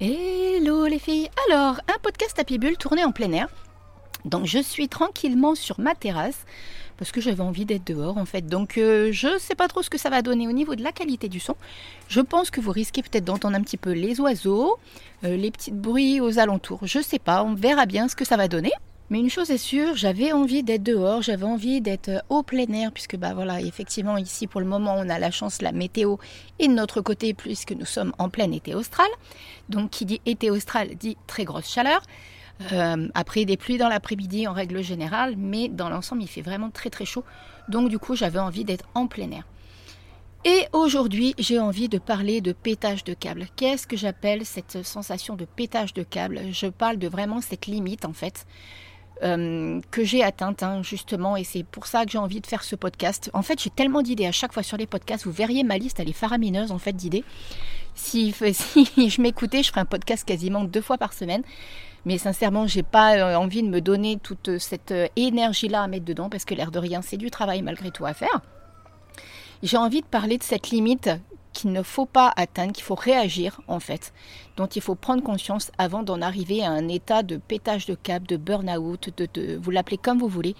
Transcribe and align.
Hello 0.00 0.86
les 0.86 1.00
filles 1.00 1.28
Alors, 1.48 1.80
un 1.88 1.98
podcast 2.00 2.38
à 2.38 2.44
Bulle 2.44 2.76
tourné 2.76 3.04
en 3.04 3.10
plein 3.10 3.32
air. 3.32 3.48
Donc 4.24 4.46
je 4.46 4.60
suis 4.60 4.88
tranquillement 4.88 5.56
sur 5.56 5.80
ma 5.80 5.96
terrasse 5.96 6.46
parce 6.98 7.10
que 7.10 7.20
j'avais 7.20 7.42
envie 7.42 7.64
d'être 7.64 7.84
dehors 7.84 8.16
en 8.16 8.24
fait. 8.24 8.46
Donc 8.46 8.78
euh, 8.78 9.10
je 9.10 9.26
ne 9.26 9.38
sais 9.38 9.56
pas 9.56 9.66
trop 9.66 9.82
ce 9.82 9.90
que 9.90 9.98
ça 9.98 10.08
va 10.08 10.22
donner 10.22 10.46
au 10.46 10.52
niveau 10.52 10.76
de 10.76 10.84
la 10.84 10.92
qualité 10.92 11.28
du 11.28 11.40
son. 11.40 11.56
Je 12.06 12.20
pense 12.20 12.52
que 12.52 12.60
vous 12.60 12.70
risquez 12.70 13.02
peut-être 13.02 13.24
d'entendre 13.24 13.56
un 13.56 13.60
petit 13.60 13.76
peu 13.76 13.90
les 13.90 14.20
oiseaux, 14.20 14.78
euh, 15.24 15.36
les 15.36 15.50
petits 15.50 15.72
bruits 15.72 16.20
aux 16.20 16.38
alentours. 16.38 16.86
Je 16.86 16.98
ne 16.98 17.02
sais 17.02 17.18
pas, 17.18 17.42
on 17.42 17.54
verra 17.54 17.84
bien 17.84 18.06
ce 18.06 18.14
que 18.14 18.24
ça 18.24 18.36
va 18.36 18.46
donner. 18.46 18.70
Mais 19.10 19.20
une 19.20 19.30
chose 19.30 19.50
est 19.50 19.56
sûre, 19.56 19.96
j'avais 19.96 20.32
envie 20.32 20.62
d'être 20.62 20.82
dehors, 20.82 21.22
j'avais 21.22 21.46
envie 21.46 21.80
d'être 21.80 22.10
euh, 22.10 22.20
au 22.28 22.42
plein 22.42 22.66
air, 22.74 22.92
puisque 22.92 23.16
bah 23.16 23.32
voilà, 23.32 23.60
effectivement 23.62 24.18
ici 24.18 24.46
pour 24.46 24.60
le 24.60 24.66
moment 24.66 24.94
on 24.98 25.08
a 25.08 25.18
la 25.18 25.30
chance, 25.30 25.62
la 25.62 25.72
météo 25.72 26.16
est 26.58 26.68
de 26.68 26.74
notre 26.74 27.00
côté 27.00 27.32
puisque 27.32 27.72
nous 27.72 27.86
sommes 27.86 28.12
en 28.18 28.28
plein 28.28 28.52
été 28.52 28.74
austral. 28.74 29.08
Donc 29.70 29.90
qui 29.90 30.04
dit 30.04 30.20
été 30.26 30.50
austral 30.50 30.94
dit 30.96 31.16
très 31.26 31.44
grosse 31.44 31.70
chaleur. 31.72 32.02
Euh, 32.72 33.08
après 33.14 33.44
des 33.44 33.56
pluies 33.56 33.78
dans 33.78 33.88
l'après-midi 33.88 34.46
en 34.46 34.52
règle 34.52 34.82
générale, 34.82 35.36
mais 35.38 35.68
dans 35.68 35.88
l'ensemble 35.88 36.22
il 36.22 36.28
fait 36.28 36.42
vraiment 36.42 36.70
très 36.70 36.90
très 36.90 37.06
chaud. 37.06 37.24
Donc 37.70 37.88
du 37.88 37.98
coup 37.98 38.14
j'avais 38.14 38.40
envie 38.40 38.64
d'être 38.64 38.84
en 38.94 39.06
plein 39.06 39.30
air. 39.30 39.44
Et 40.44 40.66
aujourd'hui, 40.72 41.34
j'ai 41.36 41.58
envie 41.58 41.88
de 41.88 41.98
parler 41.98 42.40
de 42.40 42.52
pétage 42.52 43.02
de 43.02 43.12
câble. 43.12 43.48
Qu'est-ce 43.56 43.88
que 43.88 43.96
j'appelle 43.96 44.46
cette 44.46 44.84
sensation 44.84 45.34
de 45.34 45.44
pétage 45.44 45.94
de 45.94 46.04
câble? 46.04 46.40
Je 46.52 46.68
parle 46.68 46.96
de 46.96 47.08
vraiment 47.08 47.40
cette 47.40 47.66
limite 47.66 48.04
en 48.04 48.12
fait 48.12 48.46
euh, 49.22 49.80
que 49.90 50.04
j'ai 50.04 50.22
atteinte 50.22 50.62
hein, 50.62 50.82
justement 50.82 51.36
et 51.36 51.44
c'est 51.44 51.64
pour 51.64 51.86
ça 51.86 52.04
que 52.04 52.10
j'ai 52.10 52.18
envie 52.18 52.40
de 52.40 52.46
faire 52.46 52.62
ce 52.62 52.76
podcast. 52.76 53.30
En 53.34 53.42
fait, 53.42 53.60
j'ai 53.60 53.70
tellement 53.70 54.02
d'idées 54.02 54.26
à 54.26 54.32
chaque 54.32 54.52
fois 54.52 54.62
sur 54.62 54.76
les 54.76 54.86
podcasts. 54.86 55.24
Vous 55.24 55.32
verriez 55.32 55.64
ma 55.64 55.78
liste, 55.78 56.00
elle 56.00 56.08
est 56.08 56.12
faramineuse 56.12 56.72
en 56.72 56.78
fait 56.78 56.92
d'idées. 56.92 57.24
Si, 57.94 58.32
si 58.52 59.10
je 59.10 59.20
m'écoutais, 59.20 59.62
je 59.62 59.68
ferais 59.68 59.80
un 59.80 59.86
podcast 59.86 60.24
quasiment 60.24 60.64
deux 60.64 60.80
fois 60.80 60.98
par 60.98 61.12
semaine. 61.12 61.42
Mais 62.04 62.16
sincèrement, 62.16 62.66
j'ai 62.66 62.82
pas 62.82 63.16
euh, 63.16 63.34
envie 63.34 63.62
de 63.62 63.68
me 63.68 63.80
donner 63.80 64.18
toute 64.22 64.58
cette 64.58 64.92
euh, 64.92 65.08
énergie-là 65.16 65.82
à 65.82 65.88
mettre 65.88 66.04
dedans 66.04 66.30
parce 66.30 66.44
que 66.44 66.54
l'air 66.54 66.70
de 66.70 66.78
rien, 66.78 67.02
c'est 67.02 67.16
du 67.16 67.30
travail 67.30 67.62
malgré 67.62 67.90
tout 67.90 68.06
à 68.06 68.14
faire. 68.14 68.40
J'ai 69.62 69.76
envie 69.76 70.02
de 70.02 70.06
parler 70.06 70.38
de 70.38 70.44
cette 70.44 70.70
limite 70.70 71.10
qu'il 71.58 71.72
ne 71.72 71.82
faut 71.82 72.06
pas 72.06 72.32
atteindre, 72.36 72.72
qu'il 72.72 72.84
faut 72.84 72.94
réagir 72.94 73.60
en 73.66 73.80
fait, 73.80 74.12
dont 74.56 74.68
il 74.68 74.80
faut 74.80 74.94
prendre 74.94 75.24
conscience 75.24 75.72
avant 75.76 76.04
d'en 76.04 76.22
arriver 76.22 76.62
à 76.62 76.70
un 76.70 76.86
état 76.86 77.24
de 77.24 77.36
pétage 77.36 77.84
de 77.86 77.96
câble, 77.96 78.28
de 78.28 78.36
burn-out, 78.36 79.10
de, 79.16 79.56
vous 79.60 79.70
l'appelez 79.72 79.98
comme 79.98 80.20
vous 80.20 80.28
voulez, 80.28 80.54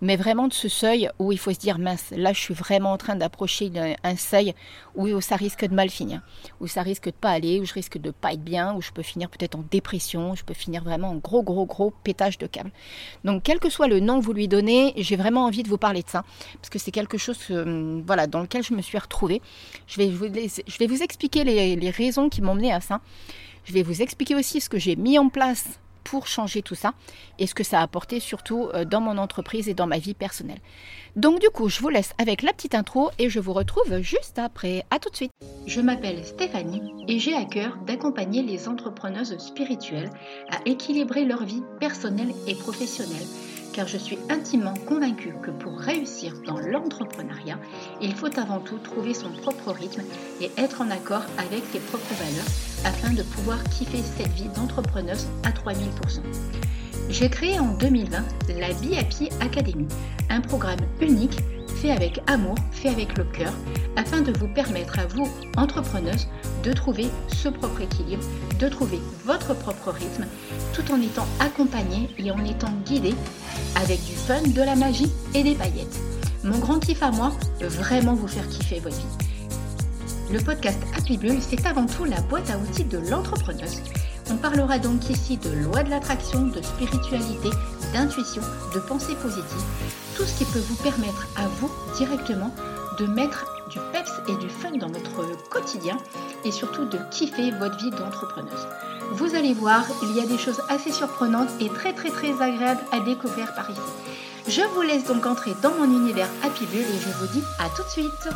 mais 0.00 0.16
vraiment 0.16 0.48
de 0.48 0.52
ce 0.52 0.68
seuil 0.68 1.08
où 1.18 1.32
il 1.32 1.38
faut 1.38 1.52
se 1.52 1.58
dire 1.58 1.78
mince, 1.78 2.12
là 2.16 2.32
je 2.32 2.40
suis 2.40 2.54
vraiment 2.54 2.92
en 2.92 2.96
train 2.96 3.16
d'approcher 3.16 3.70
un 4.02 4.16
seuil 4.16 4.54
où 4.94 5.20
ça 5.20 5.36
risque 5.36 5.66
de 5.66 5.74
mal 5.74 5.90
finir, 5.90 6.20
où 6.60 6.66
ça 6.66 6.82
risque 6.82 7.06
de 7.06 7.10
pas 7.12 7.30
aller, 7.30 7.60
où 7.60 7.64
je 7.64 7.72
risque 7.72 7.98
de 7.98 8.10
pas 8.10 8.32
être 8.32 8.42
bien, 8.42 8.74
où 8.74 8.82
je 8.82 8.90
peux 8.92 9.02
finir 9.02 9.28
peut-être 9.30 9.56
en 9.56 9.64
dépression, 9.70 10.34
je 10.34 10.44
peux 10.44 10.54
finir 10.54 10.84
vraiment 10.84 11.10
en 11.10 11.16
gros 11.16 11.42
gros 11.42 11.66
gros 11.66 11.92
pétage 12.04 12.38
de 12.38 12.46
câble. 12.46 12.70
Donc 13.24 13.42
quel 13.42 13.58
que 13.58 13.70
soit 13.70 13.88
le 13.88 14.00
nom 14.00 14.20
que 14.20 14.24
vous 14.24 14.32
lui 14.32 14.48
donnez, 14.48 14.94
j'ai 14.96 15.16
vraiment 15.16 15.44
envie 15.44 15.62
de 15.62 15.68
vous 15.68 15.78
parler 15.78 16.02
de 16.02 16.08
ça 16.08 16.24
parce 16.56 16.70
que 16.70 16.78
c'est 16.78 16.90
quelque 16.92 17.18
chose 17.18 17.38
hum, 17.50 18.02
voilà 18.06 18.26
dans 18.26 18.40
lequel 18.40 18.62
je 18.62 18.74
me 18.74 18.82
suis 18.82 18.98
retrouvée. 18.98 19.40
Je 19.86 19.96
vais 19.98 20.08
vous, 20.08 20.26
je 20.26 20.78
vais 20.78 20.86
vous 20.86 21.02
expliquer 21.02 21.44
les, 21.44 21.76
les 21.76 21.90
raisons 21.90 22.28
qui 22.28 22.42
m'ont 22.42 22.54
mené 22.54 22.72
à 22.72 22.80
ça. 22.80 23.00
Je 23.64 23.72
vais 23.72 23.82
vous 23.82 24.00
expliquer 24.00 24.36
aussi 24.36 24.60
ce 24.60 24.68
que 24.68 24.78
j'ai 24.78 24.94
mis 24.94 25.18
en 25.18 25.28
place 25.28 25.80
pour 26.06 26.28
changer 26.28 26.62
tout 26.62 26.76
ça 26.76 26.94
et 27.40 27.48
ce 27.48 27.54
que 27.54 27.64
ça 27.64 27.80
a 27.80 27.82
apporté 27.82 28.20
surtout 28.20 28.68
euh, 28.74 28.84
dans 28.84 29.00
mon 29.00 29.18
entreprise 29.18 29.68
et 29.68 29.74
dans 29.74 29.88
ma 29.88 29.98
vie 29.98 30.14
personnelle. 30.14 30.60
Donc 31.16 31.40
du 31.40 31.48
coup, 31.48 31.68
je 31.68 31.80
vous 31.80 31.88
laisse 31.88 32.12
avec 32.18 32.42
la 32.42 32.52
petite 32.52 32.76
intro 32.76 33.10
et 33.18 33.28
je 33.28 33.40
vous 33.40 33.52
retrouve 33.52 33.98
juste 34.00 34.38
après. 34.38 34.84
À 34.90 35.00
tout 35.00 35.10
de 35.10 35.16
suite. 35.16 35.32
Je 35.66 35.80
m'appelle 35.80 36.24
Stéphanie 36.24 36.92
et 37.08 37.18
j'ai 37.18 37.34
à 37.34 37.44
cœur 37.44 37.76
d'accompagner 37.86 38.42
les 38.42 38.68
entrepreneuses 38.68 39.36
spirituelles 39.38 40.10
à 40.50 40.58
équilibrer 40.64 41.24
leur 41.24 41.44
vie 41.44 41.62
personnelle 41.80 42.32
et 42.46 42.54
professionnelle 42.54 43.26
car 43.76 43.86
je 43.86 43.98
suis 43.98 44.18
intimement 44.30 44.72
convaincue 44.86 45.34
que 45.42 45.50
pour 45.50 45.78
réussir 45.78 46.32
dans 46.46 46.58
l'entrepreneuriat, 46.58 47.58
il 48.00 48.14
faut 48.14 48.38
avant 48.38 48.58
tout 48.58 48.78
trouver 48.78 49.12
son 49.12 49.28
propre 49.28 49.70
rythme 49.70 50.02
et 50.40 50.50
être 50.56 50.80
en 50.80 50.90
accord 50.90 51.24
avec 51.36 51.62
ses 51.70 51.80
propres 51.80 52.14
valeurs 52.14 52.46
afin 52.86 53.12
de 53.12 53.22
pouvoir 53.22 53.62
kiffer 53.64 54.02
cette 54.16 54.32
vie 54.32 54.48
d'entrepreneuse 54.56 55.26
à 55.44 55.50
3000%. 55.50 56.20
J'ai 57.10 57.28
créé 57.28 57.58
en 57.58 57.74
2020 57.74 58.24
la 58.58 58.68
Be 58.68 58.94
Academy, 59.42 59.86
un 60.30 60.40
programme 60.40 60.80
unique 61.02 61.38
fait 61.76 61.90
avec 61.90 62.20
amour, 62.26 62.56
fait 62.72 62.88
avec 62.88 63.16
le 63.18 63.24
cœur, 63.24 63.52
afin 63.96 64.22
de 64.22 64.32
vous 64.38 64.48
permettre 64.48 64.98
à 64.98 65.06
vous, 65.06 65.28
entrepreneuses, 65.56 66.26
de 66.64 66.72
trouver 66.72 67.06
ce 67.28 67.48
propre 67.48 67.82
équilibre, 67.82 68.24
de 68.58 68.68
trouver 68.68 68.98
votre 69.24 69.54
propre 69.54 69.90
rythme, 69.90 70.26
tout 70.72 70.90
en 70.90 71.00
étant 71.00 71.26
accompagné 71.38 72.08
et 72.18 72.30
en 72.30 72.44
étant 72.44 72.72
guidé 72.84 73.14
avec 73.76 74.02
du 74.04 74.14
fun, 74.14 74.42
de 74.42 74.62
la 74.62 74.74
magie 74.74 75.12
et 75.34 75.42
des 75.42 75.54
paillettes. 75.54 76.00
Mon 76.44 76.58
grand 76.58 76.78
kiff 76.78 77.02
à 77.02 77.10
moi, 77.10 77.32
vraiment 77.60 78.14
vous 78.14 78.28
faire 78.28 78.48
kiffer 78.48 78.80
votre 78.80 78.96
vie. 78.96 79.26
Le 80.32 80.40
podcast 80.40 80.78
Happy 80.96 81.18
Bull, 81.18 81.38
c'est 81.40 81.66
avant 81.66 81.86
tout 81.86 82.04
la 82.04 82.20
boîte 82.22 82.50
à 82.50 82.58
outils 82.58 82.84
de 82.84 82.98
l'entrepreneuse. 83.10 83.82
On 84.30 84.36
parlera 84.36 84.78
donc 84.78 85.08
ici 85.08 85.36
de 85.36 85.50
loi 85.50 85.84
de 85.84 85.90
l'attraction, 85.90 86.46
de 86.46 86.60
spiritualité, 86.62 87.50
d'intuition, 87.92 88.42
de 88.74 88.80
pensée 88.80 89.14
positive, 89.22 89.62
tout 90.16 90.24
ce 90.24 90.38
qui 90.38 90.44
peut 90.46 90.60
vous 90.60 90.76
permettre 90.76 91.26
à 91.36 91.46
vous 91.46 91.70
directement 91.96 92.50
de 92.98 93.06
mettre 93.06 93.44
du 93.68 93.78
peps 93.92 94.12
et 94.28 94.36
du 94.36 94.48
fun 94.48 94.70
dans 94.72 94.88
votre 94.88 95.48
quotidien 95.50 95.98
et 96.44 96.50
surtout 96.50 96.86
de 96.86 96.98
kiffer 97.10 97.50
votre 97.50 97.76
vie 97.76 97.90
d'entrepreneuse. 97.90 98.66
Vous 99.12 99.34
allez 99.34 99.52
voir, 99.52 99.84
il 100.02 100.16
y 100.16 100.20
a 100.20 100.26
des 100.26 100.38
choses 100.38 100.62
assez 100.70 100.90
surprenantes 100.90 101.50
et 101.60 101.68
très 101.68 101.92
très 101.92 102.08
très 102.08 102.32
agréables 102.40 102.80
à 102.92 103.00
découvrir 103.00 103.54
par 103.54 103.70
ici. 103.70 103.80
Je 104.48 104.62
vous 104.62 104.82
laisse 104.82 105.04
donc 105.04 105.26
entrer 105.26 105.52
dans 105.62 105.74
mon 105.74 105.84
univers 105.84 106.28
Happy 106.42 106.64
Bull 106.66 106.80
et 106.80 106.98
je 106.98 107.10
vous 107.18 107.26
dis 107.32 107.42
à 107.58 107.68
tout 107.76 107.82
de 107.82 107.88
suite. 107.88 108.28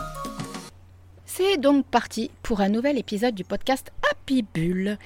C'est 1.25 1.57
donc 1.57 1.87
parti 1.87 2.31
pour 2.43 2.61
un 2.61 2.69
nouvel 2.69 2.99
épisode 2.99 3.35
du 3.35 3.45
podcast 3.45 3.91
Happy 4.11 4.45
Bull. 4.55 4.99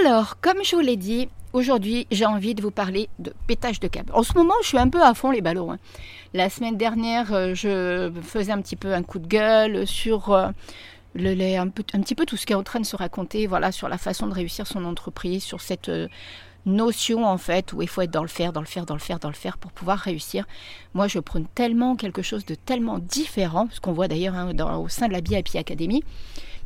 Alors, 0.00 0.40
comme 0.40 0.62
je 0.62 0.76
vous 0.76 0.82
l'ai 0.82 0.96
dit, 0.96 1.28
aujourd'hui 1.54 2.06
j'ai 2.10 2.26
envie 2.26 2.54
de 2.54 2.60
vous 2.60 2.70
parler 2.70 3.08
de 3.18 3.32
pétage 3.46 3.80
de 3.80 3.88
câble. 3.88 4.12
En 4.12 4.22
ce 4.22 4.34
moment, 4.34 4.54
je 4.62 4.68
suis 4.68 4.78
un 4.78 4.90
peu 4.90 5.02
à 5.02 5.14
fond 5.14 5.30
les 5.30 5.40
ballons. 5.40 5.72
Hein. 5.72 5.78
La 6.34 6.50
semaine 6.50 6.76
dernière, 6.76 7.32
euh, 7.32 7.54
je 7.54 8.12
faisais 8.22 8.52
un 8.52 8.60
petit 8.60 8.76
peu 8.76 8.92
un 8.92 9.02
coup 9.02 9.18
de 9.18 9.26
gueule 9.26 9.86
sur 9.86 10.32
euh, 10.32 10.48
un, 11.16 11.68
petit 11.68 12.14
peu 12.14 12.26
tout 12.26 12.36
ce 12.36 12.44
qui 12.44 12.52
est 12.52 12.56
en 12.56 12.62
train 12.62 12.80
de 12.80 12.86
se 12.86 12.96
raconter, 12.96 13.46
voilà, 13.46 13.72
sur 13.72 13.88
la 13.88 13.98
façon 13.98 14.26
de 14.26 14.34
réussir 14.34 14.66
son 14.66 14.84
entreprise, 14.84 15.44
sur 15.44 15.60
cette 15.60 15.88
euh, 15.88 16.08
notion 16.66 17.24
en 17.24 17.38
fait 17.38 17.72
où 17.72 17.82
il 17.82 17.88
faut 17.88 18.02
être 18.02 18.10
dans 18.10 18.22
le 18.22 18.28
faire, 18.28 18.52
dans 18.52 18.60
le 18.60 18.66
faire, 18.66 18.84
dans 18.84 18.94
le 18.94 19.00
faire, 19.00 19.18
dans 19.20 19.28
le 19.28 19.34
faire 19.34 19.56
pour 19.56 19.70
pouvoir 19.70 19.98
réussir. 19.98 20.44
Moi, 20.92 21.06
je 21.06 21.20
prône 21.20 21.46
tellement 21.54 21.94
quelque 21.94 22.22
chose 22.22 22.44
de 22.44 22.56
tellement 22.56 22.98
différent, 22.98 23.68
ce 23.70 23.80
qu'on 23.80 23.92
voit 23.92 24.08
d'ailleurs 24.08 24.34
hein, 24.34 24.52
au 24.76 24.88
sein 24.88 25.06
de 25.06 25.12
la 25.12 25.20
BIP 25.20 25.54
Academy. 25.54 26.02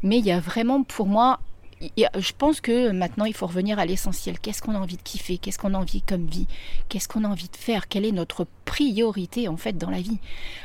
Mais 0.03 0.19
il 0.19 0.25
y 0.25 0.33
a 0.33 0.41
vraiment 0.41 0.83
pour 0.83 1.07
moi 1.07 1.41
je 1.81 2.33
pense 2.37 2.61
que 2.61 2.91
maintenant, 2.91 3.25
il 3.25 3.35
faut 3.35 3.47
revenir 3.47 3.79
à 3.79 3.87
l'essentiel. 3.87 4.39
Qu'est-ce 4.39 4.63
qu'on 4.63 4.75
a 4.75 4.79
envie 4.79 4.97
de 4.97 5.03
kiffer? 5.03 5.39
Qu'est-ce 5.39 5.59
qu'on 5.59 5.75
a 5.75 5.79
envie 5.79 6.03
comme 6.03 6.27
vie? 6.27 6.47
Qu'est-ce 6.89 7.09
qu'on 7.09 7.25
a 7.25 7.29
envie 7.29 7.49
de 7.49 7.57
faire? 7.57 7.89
Quelle 7.89 8.05
est 8.05 8.13
notre 8.13 8.47
priorité 8.65 9.49
en 9.49 9.57
fait 9.57 9.79
dans 9.79 9.91
la 9.91 10.01
vie? 10.01 10.19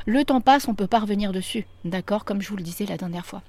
Le 0.05 0.23
temps 0.23 0.41
passe, 0.41 0.67
on 0.67 0.71
ne 0.71 0.77
peut 0.77 0.87
pas 0.87 0.99
revenir 0.99 1.31
dessus, 1.31 1.65
d'accord? 1.85 2.25
Comme 2.25 2.41
je 2.41 2.49
vous 2.49 2.57
le 2.57 2.63
disais 2.63 2.85
la 2.85 2.97
dernière 2.97 3.25
fois. 3.25 3.41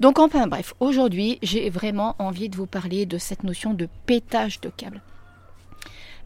Donc 0.00 0.18
enfin 0.18 0.46
bref, 0.46 0.74
aujourd'hui, 0.80 1.38
j'ai 1.42 1.70
vraiment 1.70 2.16
envie 2.18 2.48
de 2.48 2.56
vous 2.56 2.66
parler 2.66 3.06
de 3.06 3.18
cette 3.18 3.44
notion 3.44 3.74
de 3.74 3.88
pétage 4.06 4.60
de 4.60 4.68
câble. 4.68 5.02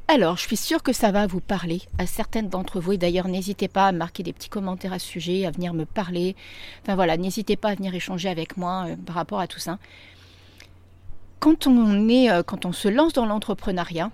Alors, 0.09 0.36
je 0.36 0.42
suis 0.42 0.56
sûre 0.56 0.84
que 0.84 0.92
ça 0.92 1.10
va 1.10 1.26
vous 1.26 1.41
parler 1.41 1.82
à 1.98 2.06
certaines 2.06 2.48
d'entre 2.48 2.78
vous. 2.78 2.92
Et 2.92 2.97
d'ailleurs, 2.97 3.26
n'hésitez 3.26 3.66
pas 3.66 3.88
à 3.88 3.92
marquer 3.92 4.22
des 4.22 4.32
petits 4.32 4.48
commentaires 4.48 4.92
à 4.92 5.00
ce 5.00 5.06
sujet, 5.06 5.47
à 5.47 5.50
venir 5.50 5.75
me 5.75 5.84
parler. 5.84 6.36
Enfin 6.82 6.94
voilà, 6.94 7.16
n'hésitez 7.16 7.56
pas 7.56 7.70
à 7.70 7.75
venir 7.75 7.92
échanger 7.92 8.28
avec 8.28 8.56
moi 8.56 8.86
euh, 8.86 8.97
par 9.04 9.16
rapport 9.16 9.41
à 9.41 9.48
tout 9.48 9.59
ça 9.59 9.78
quand 11.41 11.66
on 11.66 12.08
est, 12.08 12.30
euh, 12.30 12.42
quand 12.42 12.66
on 12.66 12.72
se 12.72 12.88
lance 12.88 13.12
dans 13.12 13.27
l'entrepreneuriat, 13.27 14.10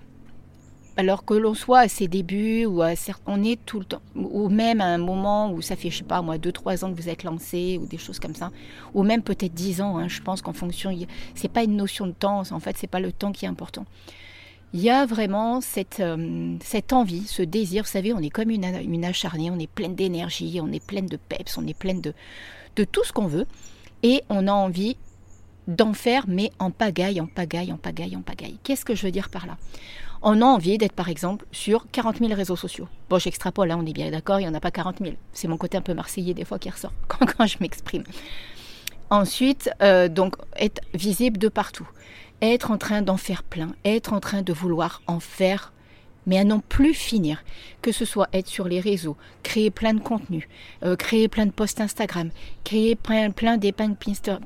alors 0.96 1.24
que 1.24 1.34
l'on 1.34 1.54
soit 1.54 1.80
à 1.80 1.88
ses 1.88 2.08
débuts 2.08 2.66
ou 2.66 2.82
à, 2.82 2.92
on 3.26 3.42
est 3.42 3.58
tout 3.64 3.78
le 3.78 3.84
temps, 3.84 4.02
ou 4.14 4.48
même 4.48 4.80
à 4.80 4.86
un 4.86 4.98
moment 4.98 5.50
où 5.50 5.62
ça 5.62 5.76
fait, 5.76 5.90
je 5.90 5.98
sais 5.98 6.04
pas 6.04 6.20
moi, 6.22 6.36
2-3 6.36 6.84
ans 6.84 6.92
que 6.92 7.00
vous 7.00 7.08
êtes 7.08 7.24
lancé 7.24 7.78
ou 7.80 7.86
des 7.86 7.96
choses 7.98 8.18
comme 8.18 8.34
ça, 8.34 8.50
ou 8.92 9.02
même 9.02 9.22
peut-être 9.22 9.54
10 9.54 9.80
ans, 9.80 9.98
hein, 9.98 10.08
je 10.08 10.20
pense 10.20 10.42
qu'en 10.42 10.52
fonction, 10.52 10.94
c'est 11.34 11.50
pas 11.50 11.64
une 11.64 11.76
notion 11.76 12.06
de 12.06 12.12
temps, 12.12 12.42
en 12.50 12.60
fait, 12.60 12.76
c'est 12.76 12.86
pas 12.86 13.00
le 13.00 13.12
temps 13.12 13.32
qui 13.32 13.46
est 13.46 13.48
important. 13.48 13.86
Il 14.74 14.80
y 14.80 14.90
a 14.90 15.04
vraiment 15.04 15.60
cette, 15.60 16.00
euh, 16.00 16.56
cette 16.62 16.92
envie, 16.92 17.26
ce 17.26 17.42
désir, 17.42 17.84
vous 17.84 17.90
savez, 17.90 18.14
on 18.14 18.20
est 18.20 18.30
comme 18.30 18.50
une, 18.50 18.64
une 18.64 19.04
acharnée, 19.04 19.50
on 19.50 19.58
est 19.58 19.70
pleine 19.70 19.94
d'énergie, 19.94 20.60
on 20.62 20.72
est 20.72 20.84
pleine 20.84 21.06
de 21.06 21.16
peps, 21.16 21.58
on 21.58 21.66
est 21.66 21.76
pleine 21.76 22.00
de, 22.00 22.14
de 22.76 22.84
tout 22.84 23.04
ce 23.04 23.12
qu'on 23.12 23.26
veut, 23.26 23.46
et 24.02 24.22
on 24.28 24.46
a 24.48 24.52
envie 24.52 24.96
d'en 25.68 25.92
faire, 25.92 26.24
mais 26.28 26.50
en 26.58 26.70
pagaille, 26.70 27.20
en 27.20 27.26
pagaille, 27.26 27.72
en 27.72 27.76
pagaille, 27.76 28.16
en 28.16 28.22
pagaille. 28.22 28.58
Qu'est-ce 28.62 28.84
que 28.84 28.94
je 28.94 29.06
veux 29.06 29.12
dire 29.12 29.28
par 29.28 29.46
là? 29.46 29.56
On 30.22 30.40
a 30.40 30.44
envie 30.44 30.78
d'être, 30.78 30.92
par 30.92 31.08
exemple, 31.08 31.46
sur 31.50 31.86
40 31.90 32.18
000 32.18 32.32
réseaux 32.34 32.56
sociaux. 32.56 32.86
Bon, 33.10 33.18
j'extrapole, 33.18 33.68
là, 33.68 33.74
hein, 33.74 33.80
on 33.82 33.86
est 33.86 33.92
bien 33.92 34.10
d'accord, 34.10 34.38
il 34.38 34.44
n'y 34.44 34.48
en 34.48 34.54
a 34.54 34.60
pas 34.60 34.70
40 34.70 34.98
000. 35.00 35.14
C'est 35.32 35.48
mon 35.48 35.56
côté 35.56 35.76
un 35.76 35.80
peu 35.82 35.94
marseillais, 35.94 36.34
des 36.34 36.44
fois, 36.44 36.58
qui 36.58 36.70
ressort 36.70 36.92
quand, 37.08 37.46
je 37.46 37.56
m'exprime. 37.60 38.04
Ensuite, 39.10 39.70
euh, 39.82 40.08
donc, 40.08 40.36
être 40.56 40.80
visible 40.94 41.38
de 41.38 41.48
partout. 41.48 41.88
être 42.40 42.70
en 42.70 42.78
train 42.78 43.02
d'en 43.02 43.16
faire 43.16 43.42
plein, 43.42 43.74
être 43.84 44.12
en 44.12 44.20
train 44.20 44.42
de 44.42 44.52
vouloir 44.52 45.02
en 45.06 45.20
faire 45.20 45.72
mais 46.26 46.38
à 46.38 46.44
n'en 46.44 46.60
plus 46.60 46.94
finir. 46.94 47.44
Que 47.80 47.92
ce 47.92 48.04
soit 48.04 48.28
être 48.32 48.46
sur 48.46 48.68
les 48.68 48.80
réseaux, 48.80 49.16
créer 49.42 49.70
plein 49.70 49.94
de 49.94 50.00
contenus, 50.00 50.48
euh, 50.84 50.96
créer 50.96 51.28
plein 51.28 51.46
de 51.46 51.50
posts 51.50 51.80
Instagram, 51.80 52.30
créer 52.64 52.94
plein, 52.94 53.30
plein 53.30 53.56
d'épingles 53.56 53.96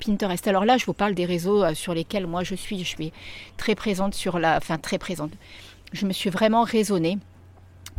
Pinterest. 0.04 0.48
Alors 0.48 0.64
là, 0.64 0.78
je 0.78 0.86
vous 0.86 0.94
parle 0.94 1.14
des 1.14 1.26
réseaux 1.26 1.62
euh, 1.62 1.74
sur 1.74 1.94
lesquels 1.94 2.26
moi 2.26 2.44
je 2.44 2.54
suis. 2.54 2.78
Je 2.80 2.88
suis 2.88 3.12
très 3.56 3.74
présente 3.74 4.14
sur 4.14 4.38
la. 4.38 4.56
Enfin, 4.56 4.78
très 4.78 4.98
présente. 4.98 5.32
Je 5.92 6.06
me 6.06 6.12
suis 6.12 6.30
vraiment 6.30 6.62
raisonnée. 6.62 7.18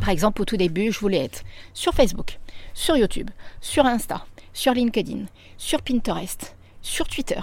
Par 0.00 0.10
exemple, 0.10 0.42
au 0.42 0.44
tout 0.44 0.56
début, 0.56 0.92
je 0.92 1.00
voulais 1.00 1.24
être 1.24 1.42
sur 1.74 1.92
Facebook, 1.92 2.38
sur 2.72 2.96
YouTube, 2.96 3.30
sur 3.60 3.84
Insta, 3.84 4.24
sur 4.52 4.72
LinkedIn, 4.72 5.24
sur 5.56 5.82
Pinterest, 5.82 6.56
sur 6.82 7.08
Twitter. 7.08 7.40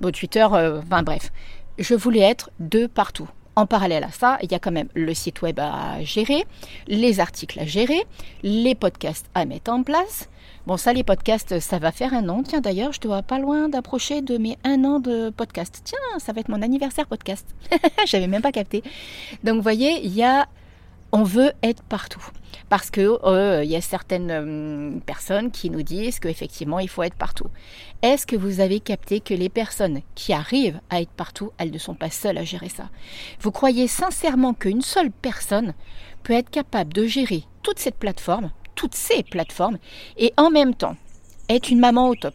Bon, 0.00 0.10
Twitter, 0.10 0.46
euh, 0.52 0.80
enfin 0.82 1.02
bref. 1.02 1.30
Je 1.78 1.94
voulais 1.94 2.20
être 2.20 2.50
de 2.58 2.86
partout. 2.86 3.28
En 3.54 3.66
parallèle 3.66 4.04
à 4.04 4.10
ça, 4.10 4.38
il 4.42 4.50
y 4.50 4.54
a 4.54 4.58
quand 4.58 4.70
même 4.70 4.88
le 4.94 5.12
site 5.12 5.42
web 5.42 5.60
à 5.60 6.02
gérer, 6.02 6.44
les 6.86 7.20
articles 7.20 7.60
à 7.60 7.66
gérer, 7.66 8.02
les 8.42 8.74
podcasts 8.74 9.26
à 9.34 9.44
mettre 9.44 9.70
en 9.70 9.82
place. 9.82 10.28
Bon, 10.66 10.76
ça, 10.76 10.92
les 10.92 11.04
podcasts, 11.04 11.60
ça 11.60 11.78
va 11.78 11.92
faire 11.92 12.14
un 12.14 12.28
an. 12.28 12.42
Tiens, 12.42 12.60
d'ailleurs, 12.60 12.92
je 12.92 13.00
dois 13.00 13.22
pas 13.22 13.38
loin 13.38 13.68
d'approcher 13.68 14.22
de 14.22 14.38
mes 14.38 14.56
un 14.64 14.84
an 14.84 15.00
de 15.00 15.30
podcast. 15.30 15.82
Tiens, 15.84 15.98
ça 16.18 16.32
va 16.32 16.40
être 16.40 16.48
mon 16.48 16.62
anniversaire 16.62 17.06
podcast. 17.06 17.46
J'avais 18.06 18.28
même 18.28 18.42
pas 18.42 18.52
capté. 18.52 18.82
Donc, 19.44 19.56
vous 19.56 19.62
voyez, 19.62 20.04
il 20.04 20.14
y 20.14 20.22
a 20.22 20.46
on 21.12 21.22
veut 21.22 21.52
être 21.62 21.82
partout. 21.82 22.24
Parce 22.68 22.90
que 22.90 23.18
euh, 23.24 23.64
y 23.64 23.76
a 23.76 23.80
certaines 23.80 24.30
euh, 24.30 24.98
personnes 25.04 25.50
qui 25.50 25.70
nous 25.70 25.82
disent 25.82 26.18
qu'effectivement 26.18 26.78
il 26.78 26.88
faut 26.88 27.02
être 27.02 27.16
partout. 27.16 27.46
Est-ce 28.02 28.26
que 28.26 28.36
vous 28.36 28.60
avez 28.60 28.80
capté 28.80 29.20
que 29.20 29.34
les 29.34 29.48
personnes 29.48 30.00
qui 30.14 30.32
arrivent 30.32 30.80
à 30.90 31.00
être 31.00 31.10
partout, 31.10 31.52
elles 31.58 31.70
ne 31.70 31.78
sont 31.78 31.94
pas 31.94 32.10
seules 32.10 32.38
à 32.38 32.44
gérer 32.44 32.70
ça? 32.70 32.88
Vous 33.40 33.52
croyez 33.52 33.88
sincèrement 33.88 34.54
qu'une 34.54 34.82
seule 34.82 35.10
personne 35.10 35.74
peut 36.22 36.32
être 36.32 36.50
capable 36.50 36.92
de 36.92 37.06
gérer 37.06 37.44
toute 37.62 37.78
cette 37.78 37.98
plateforme, 37.98 38.50
toutes 38.74 38.94
ces 38.94 39.22
plateformes, 39.22 39.78
et 40.16 40.32
en 40.36 40.50
même 40.50 40.74
temps 40.74 40.96
être 41.48 41.70
une 41.70 41.80
maman 41.80 42.08
au 42.08 42.14
top, 42.14 42.34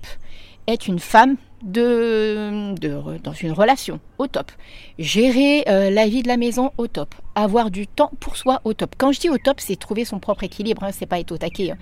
être 0.67 0.87
une 0.87 0.99
femme 0.99 1.37
de, 1.63 2.75
dans 3.23 3.33
une 3.33 3.51
relation 3.51 3.99
au 4.17 4.27
top, 4.27 4.51
gérer 4.99 5.63
euh, 5.67 5.89
la 5.89 6.07
vie 6.07 6.21
de 6.21 6.27
la 6.27 6.37
maison 6.37 6.71
au 6.77 6.87
top, 6.87 7.15
avoir 7.35 7.71
du 7.71 7.87
temps 7.87 8.11
pour 8.19 8.37
soi 8.37 8.61
au 8.63 8.73
top. 8.73 8.95
Quand 8.97 9.11
je 9.11 9.19
dis 9.19 9.29
au 9.29 9.37
top, 9.37 9.59
c'est 9.59 9.75
trouver 9.75 10.05
son 10.05 10.19
propre 10.19 10.43
équilibre, 10.43 10.83
hein, 10.83 10.91
c'est 10.91 11.05
pas 11.05 11.19
être 11.19 11.31
au 11.31 11.37
taquet. 11.37 11.71
Hein. 11.71 11.77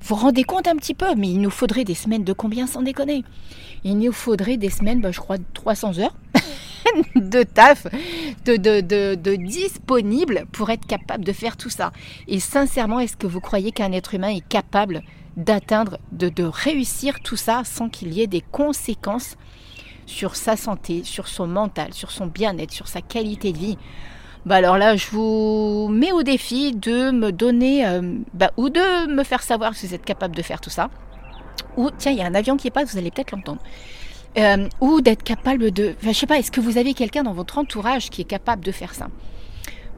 Vous 0.00 0.14
vous 0.14 0.22
rendez 0.22 0.44
compte 0.44 0.66
un 0.66 0.76
petit 0.76 0.94
peu, 0.94 1.14
mais 1.16 1.28
il 1.28 1.40
nous 1.40 1.50
faudrait 1.50 1.84
des 1.84 1.94
semaines 1.94 2.24
de 2.24 2.32
combien 2.32 2.66
sans 2.66 2.82
déconner? 2.82 3.24
Il 3.84 3.98
nous 3.98 4.12
faudrait 4.12 4.56
des 4.56 4.70
semaines, 4.70 5.00
bah, 5.00 5.12
je 5.12 5.20
crois, 5.20 5.36
300 5.54 5.98
heures 6.00 6.16
de 7.14 7.42
taf, 7.42 7.86
de, 8.44 8.56
de, 8.56 8.80
de, 8.80 9.14
de 9.14 9.36
disponible 9.36 10.46
pour 10.52 10.70
être 10.70 10.86
capable 10.86 11.24
de 11.24 11.32
faire 11.32 11.56
tout 11.56 11.70
ça. 11.70 11.92
Et 12.28 12.40
sincèrement, 12.40 13.00
est-ce 13.00 13.16
que 13.16 13.26
vous 13.26 13.40
croyez 13.40 13.72
qu'un 13.72 13.92
être 13.92 14.14
humain 14.14 14.28
est 14.28 14.46
capable 14.46 15.02
d'atteindre, 15.36 15.98
de, 16.12 16.28
de 16.28 16.44
réussir 16.44 17.20
tout 17.20 17.36
ça 17.36 17.62
sans 17.64 17.88
qu'il 17.88 18.12
y 18.12 18.20
ait 18.22 18.26
des 18.26 18.40
conséquences 18.40 19.36
sur 20.06 20.36
sa 20.36 20.56
santé, 20.56 21.02
sur 21.04 21.28
son 21.28 21.46
mental, 21.46 21.92
sur 21.92 22.10
son 22.10 22.26
bien-être, 22.26 22.72
sur 22.72 22.88
sa 22.88 23.00
qualité 23.00 23.52
de 23.52 23.58
vie. 23.58 23.78
Bah 24.44 24.56
alors 24.56 24.76
là, 24.76 24.94
je 24.96 25.06
vous 25.10 25.88
mets 25.90 26.12
au 26.12 26.22
défi 26.22 26.72
de 26.72 27.10
me 27.10 27.32
donner, 27.32 27.86
euh, 27.86 28.18
bah, 28.34 28.52
ou 28.58 28.68
de 28.68 29.10
me 29.10 29.24
faire 29.24 29.42
savoir 29.42 29.74
si 29.74 29.86
vous 29.86 29.94
êtes 29.94 30.04
capable 30.04 30.36
de 30.36 30.42
faire 30.42 30.60
tout 30.60 30.70
ça. 30.70 30.90
Ou, 31.78 31.90
tiens, 31.96 32.12
il 32.12 32.18
y 32.18 32.20
a 32.20 32.26
un 32.26 32.34
avion 32.34 32.56
qui 32.56 32.70
passe, 32.70 32.92
vous 32.92 32.98
allez 32.98 33.10
peut-être 33.10 33.32
l'entendre. 33.32 33.62
Euh, 34.36 34.68
ou 34.80 35.00
d'être 35.00 35.22
capable 35.22 35.70
de... 35.70 35.94
Enfin, 35.98 36.12
je 36.12 36.18
sais 36.18 36.26
pas, 36.26 36.38
est-ce 36.38 36.50
que 36.50 36.60
vous 36.60 36.76
avez 36.76 36.92
quelqu'un 36.92 37.22
dans 37.22 37.32
votre 37.32 37.56
entourage 37.56 38.10
qui 38.10 38.20
est 38.20 38.26
capable 38.26 38.64
de 38.64 38.72
faire 38.72 38.94
ça? 38.94 39.08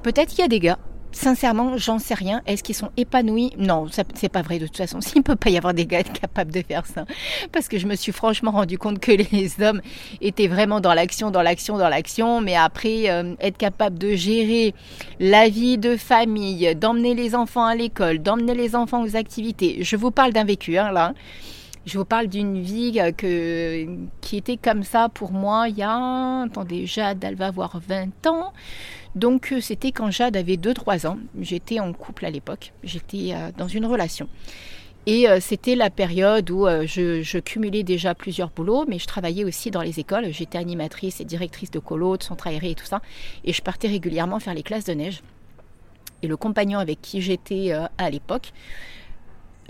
Peut-être 0.03 0.29
qu'il 0.29 0.41
y 0.41 0.45
a 0.45 0.49
des 0.49 0.61
gars 0.61 0.79
Sincèrement, 1.17 1.79
j'en 1.79 1.99
sais 1.99 2.13
rien. 2.13 2.43
Est-ce 2.47 2.63
qu'ils 2.63 2.75
sont 2.75 2.91
épanouis? 2.99 3.51
Non, 3.57 3.87
c'est 4.13 4.29
pas 4.29 4.43
vrai 4.43 4.59
de 4.59 4.67
toute 4.67 4.77
façon. 4.77 5.01
S'il 5.01 5.21
ne 5.21 5.23
peut 5.23 5.35
pas 5.35 5.49
y 5.49 5.57
avoir 5.57 5.73
des 5.73 5.87
gars 5.87 6.03
capables 6.21 6.53
de 6.53 6.61
faire 6.61 6.85
ça. 6.85 7.07
Parce 7.53 7.69
que 7.69 7.79
je 7.79 7.87
me 7.87 7.95
suis 7.95 8.13
franchement 8.13 8.51
rendu 8.51 8.77
compte 8.77 8.99
que 8.99 9.13
les 9.13 9.51
hommes 9.63 9.81
étaient 10.21 10.47
vraiment 10.47 10.81
dans 10.81 10.93
l'action, 10.93 11.31
dans 11.31 11.41
l'action, 11.41 11.79
dans 11.79 11.89
l'action. 11.89 12.43
Mais 12.43 12.55
après, 12.55 13.09
euh, 13.09 13.35
être 13.41 13.57
capable 13.57 13.97
de 13.97 14.15
gérer 14.15 14.75
la 15.19 15.49
vie 15.49 15.79
de 15.79 15.97
famille, 15.97 16.77
d'emmener 16.77 17.15
les 17.15 17.35
enfants 17.35 17.65
à 17.65 17.75
l'école, 17.75 18.19
d'emmener 18.19 18.55
les 18.55 18.77
enfants 18.77 19.03
aux 19.03 19.17
activités. 19.17 19.79
Je 19.81 19.97
vous 19.97 20.11
parle 20.11 20.35
d'un 20.35 20.45
vécu, 20.45 20.77
hein, 20.77 20.93
là. 20.93 21.15
Je 21.87 21.97
vous 21.97 22.05
parle 22.05 22.27
d'une 22.27 22.61
vie 22.61 23.01
qui 24.21 24.37
était 24.37 24.57
comme 24.57 24.83
ça 24.83 25.09
pour 25.09 25.31
moi 25.31 25.69
il 25.69 25.79
y 25.79 25.85
a, 25.85 26.43
attendez, 26.43 26.85
Jade, 26.85 27.23
elle 27.23 27.37
va 27.37 27.47
avoir 27.47 27.79
20 27.79 28.27
ans. 28.27 28.53
Donc 29.17 29.51
euh, 29.51 29.61
c'était 29.63 29.93
quand 29.93 30.11
Jade 30.11 30.37
avait 30.37 30.57
2-3 30.57 31.07
ans. 31.07 31.19
J'étais 31.41 31.81
en 31.81 31.93
couple 31.95 32.27
à 32.27 32.31
l'époque. 32.31 32.73
J'étais 32.85 33.31
euh, 33.33 33.51
dans 33.57 33.67
une 33.67 33.87
relation. 33.87 34.29
Et 35.07 35.29
euh, 35.29 35.39
c'était 35.41 35.75
la 35.75 35.89
période 35.89 36.51
où 36.51 36.67
je, 36.67 37.39
cumulais 37.39 37.83
déjà 37.83 38.15
plusieurs 38.15 38.51
boulots, 38.51 38.85
mais 38.87 38.99
je 38.99 39.07
travaillais 39.07 39.45
aussi 39.45 39.71
dans 39.71 39.81
les 39.81 40.01
écoles. 40.01 40.33
J'étais 40.33 40.59
animatrice 40.59 41.21
et 41.21 41.25
directrice 41.25 41.71
de 41.71 41.79
colo, 41.79 42.17
de 42.19 42.23
centre 42.23 42.47
aéré 42.47 42.71
et 42.71 42.75
tout 42.75 42.85
ça. 42.85 43.01
Et 43.45 43.53
je 43.53 43.63
partais 43.63 43.89
régulièrement 43.89 44.39
faire 44.39 44.55
les 44.55 44.65
classes 44.65 44.85
de 44.85 44.93
neige. 44.93 45.23
Et 46.23 46.27
le 46.27 46.37
compagnon 46.37 46.79
avec 46.79 47.01
qui 47.01 47.23
j'étais 47.23 47.73
à 47.73 48.11
l'époque, 48.11 48.53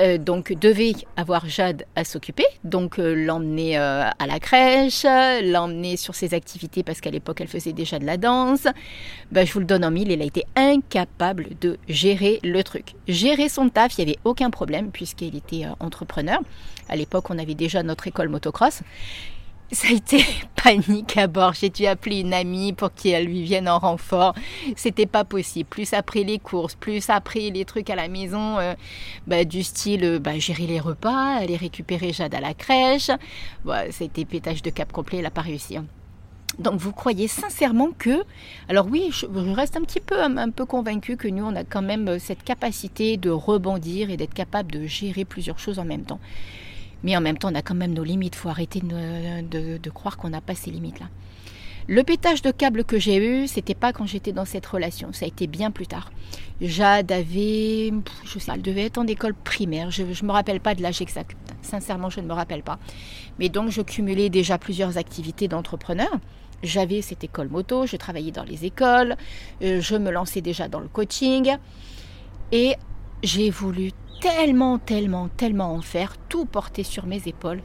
euh, 0.01 0.19
donc 0.19 0.53
devait 0.53 0.93
avoir 1.17 1.49
Jade 1.49 1.87
à 1.95 2.05
s'occuper, 2.05 2.45
donc 2.65 2.99
euh, 2.99 3.15
l'emmener 3.15 3.79
euh, 3.79 4.09
à 4.19 4.27
la 4.27 4.39
crèche, 4.39 5.05
l'emmener 5.43 5.97
sur 5.97 6.15
ses 6.15 6.35
activités 6.35 6.83
parce 6.83 7.01
qu'à 7.01 7.11
l'époque 7.11 7.41
elle 7.41 7.49
faisait 7.49 7.73
déjà 7.73 7.99
de 7.99 8.05
la 8.05 8.17
danse. 8.17 8.67
Ben, 9.33 9.47
je 9.47 9.53
vous 9.53 9.61
le 9.61 9.67
donne 9.67 9.85
en 9.85 9.91
mille, 9.91 10.11
il 10.11 10.21
a 10.21 10.25
été 10.25 10.45
incapable 10.55 11.49
de 11.61 11.79
gérer 11.89 12.41
le 12.43 12.63
truc. 12.63 12.95
Gérer 13.09 13.49
son 13.49 13.69
taf, 13.69 13.97
il 13.99 14.05
n'y 14.05 14.11
avait 14.11 14.21
aucun 14.25 14.51
problème 14.51 14.91
puisqu'il 14.91 15.37
était 15.37 15.65
entrepreneur. 15.81 16.41
À 16.89 16.97
l'époque, 16.97 17.31
on 17.31 17.39
avait 17.39 17.55
déjà 17.55 17.83
notre 17.83 18.07
école 18.07 18.29
motocross 18.29 18.83
ça 19.73 19.89
a 19.89 19.93
été 19.93 20.25
panique 20.63 21.17
à 21.17 21.27
bord. 21.27 21.55
J'ai 21.55 21.71
dû 21.71 21.87
appeler 21.87 22.21
une 22.21 22.35
amie 22.35 22.73
pour 22.73 22.93
qu'elle 22.93 23.27
lui 23.27 23.43
vienne 23.43 23.69
en 23.69 23.79
renfort. 23.79 24.35
C'était 24.77 25.07
pas 25.07 25.25
possible. 25.25 25.69
Plus 25.69 25.93
après 25.93 26.23
les 26.23 26.39
courses, 26.39 26.75
plus 26.75 27.11
après 27.11 27.51
les 27.51 27.65
trucs 27.65 27.91
à 27.91 27.97
la 27.97 28.09
maison, 28.09 28.59
euh, 28.59 28.75
bah, 29.27 29.45
du 29.45 29.63
style 29.63 30.05
euh, 30.05 30.19
bah, 30.19 30.39
gérer 30.39 30.67
les 30.67 30.81
repas, 30.81 31.37
aller 31.37 31.57
récupérer 31.57 32.13
Jade 32.13 32.35
à 32.35 32.41
la 32.41 32.55
crèche. 32.55 33.11
Bah, 33.65 33.91
C'était 33.91 34.25
pétage 34.25 34.63
de 34.63 34.71
cap 34.71 34.93
complet, 34.93 35.19
elle 35.19 35.25
n'a 35.25 35.31
pas 35.31 35.43
réussi. 35.43 35.77
Hein. 35.77 35.87
Donc 36.59 36.81
vous 36.81 36.93
croyez 36.93 37.29
sincèrement 37.29 37.91
que, 37.99 38.25
alors 38.69 38.87
oui, 38.91 39.11
je, 39.11 39.27
reste 39.27 39.77
un 39.77 39.83
petit 39.83 40.01
peu 40.01 40.23
un, 40.23 40.51
peu 40.51 40.65
convaincu 40.65 41.17
que 41.17 41.29
nous 41.29 41.45
on 41.45 41.55
a 41.55 41.65
quand 41.65 41.83
même 41.83 42.09
euh, 42.09 42.19
cette 42.19 42.43
capacité 42.43 43.19
de 43.19 43.29
rebondir 43.29 44.11
et 44.11 44.17
d'être 44.17 44.33
capable 44.33 44.73
de 44.73 44.87
gérer 44.87 45.25
plusieurs 45.25 45.59
choses 45.59 45.79
en 45.79 45.85
même 45.85 46.05
temps. 46.05 46.21
Mais 47.03 47.17
en 47.17 47.21
même 47.21 47.39
temps, 47.39 47.51
on 47.53 47.55
a 47.55 47.63
quand 47.63 47.75
même 47.75 47.93
nos 47.93 48.05
limites. 48.05 48.35
Il 48.35 48.39
faut 48.39 48.49
arrêter 48.49 48.81
de, 48.81 49.91
croire 49.91 50.17
qu'on 50.17 50.31
n'a 50.31 50.41
pas 50.41 50.55
ces 50.55 50.71
limites-là. 50.71 51.07
Le 51.89 52.03
pétage 52.03 52.43
de 52.43 52.51
câble 52.51 52.83
que 52.83 52.99
j'ai 52.99 53.17
eu, 53.17 53.47
c'était 53.47 53.77
pas 53.77 53.93
quand 53.93 54.07
j'étais 54.07 54.33
dans 54.33 54.45
cette 54.45 54.67
relation. 54.67 55.13
Ça 55.13 55.25
a 55.25 55.29
été 55.29 55.47
bien 55.47 55.71
plus 55.71 55.87
tard. 55.87 56.11
Jade 56.61 57.13
avait, 57.13 57.93
je 58.25 58.39
sais, 58.41 58.51
elle 58.53 58.63
devait 58.63 58.87
être 58.87 58.99
en 58.99 59.07
école 59.07 59.35
primaire. 59.35 59.93
Je 59.93 60.03
ne 60.03 60.27
me 60.27 60.33
rappelle 60.33 60.59
pas 60.59 60.75
de 60.75 60.83
l'âge 60.83 61.01
exact. 61.01 61.37
Sincèrement, 61.63 62.11
je 62.11 62.21
ne 62.21 62.27
me 62.27 62.33
rappelle 62.33 62.65
pas. 62.65 62.81
Mais 63.39 63.49
donc, 63.49 63.71
je 63.71 63.83
cumulais 63.83 64.31
déjà 64.31 64.59
plusieurs 64.59 64.99
activités 64.99 65.47
d'entrepreneur. 65.47 66.11
J'avais 66.63 67.03
cette 67.03 67.23
école 67.23 67.49
moto, 67.49 67.87
je 67.87 67.97
travaillais 67.97 68.33
dans 68.33 68.43
les 68.43 68.65
écoles, 68.65 69.17
euh, 69.63 69.81
je 69.81 69.95
me 69.95 70.11
lançais 70.11 70.41
déjà 70.41 70.69
dans 70.69 70.81
le 70.81 70.89
coaching. 70.89 71.57
Et 72.51 72.75
j'ai 73.27 73.51
voulu 73.51 73.91
tellement, 74.21 74.79
tellement, 74.79 75.29
tellement 75.29 75.75
en 75.75 75.83
faire, 75.83 76.17
tout 76.29 76.47
porter 76.47 76.85
sur 76.85 77.07
mes 77.07 77.21
épaules, 77.27 77.61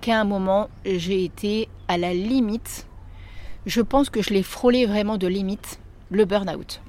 qu'à 0.00 0.20
un 0.20 0.24
moment, 0.24 0.68
j'ai 0.84 1.24
été 1.24 1.68
à 1.88 1.96
la 1.96 2.12
limite. 2.12 2.86
Je 3.64 3.80
pense 3.80 4.10
que 4.10 4.20
je 4.20 4.30
l'ai 4.30 4.42
frôlé 4.42 4.86
vraiment 4.86 5.16
de 5.16 5.26
limite, 5.26 5.78
le 6.10 6.24
burn-out. 6.24 6.82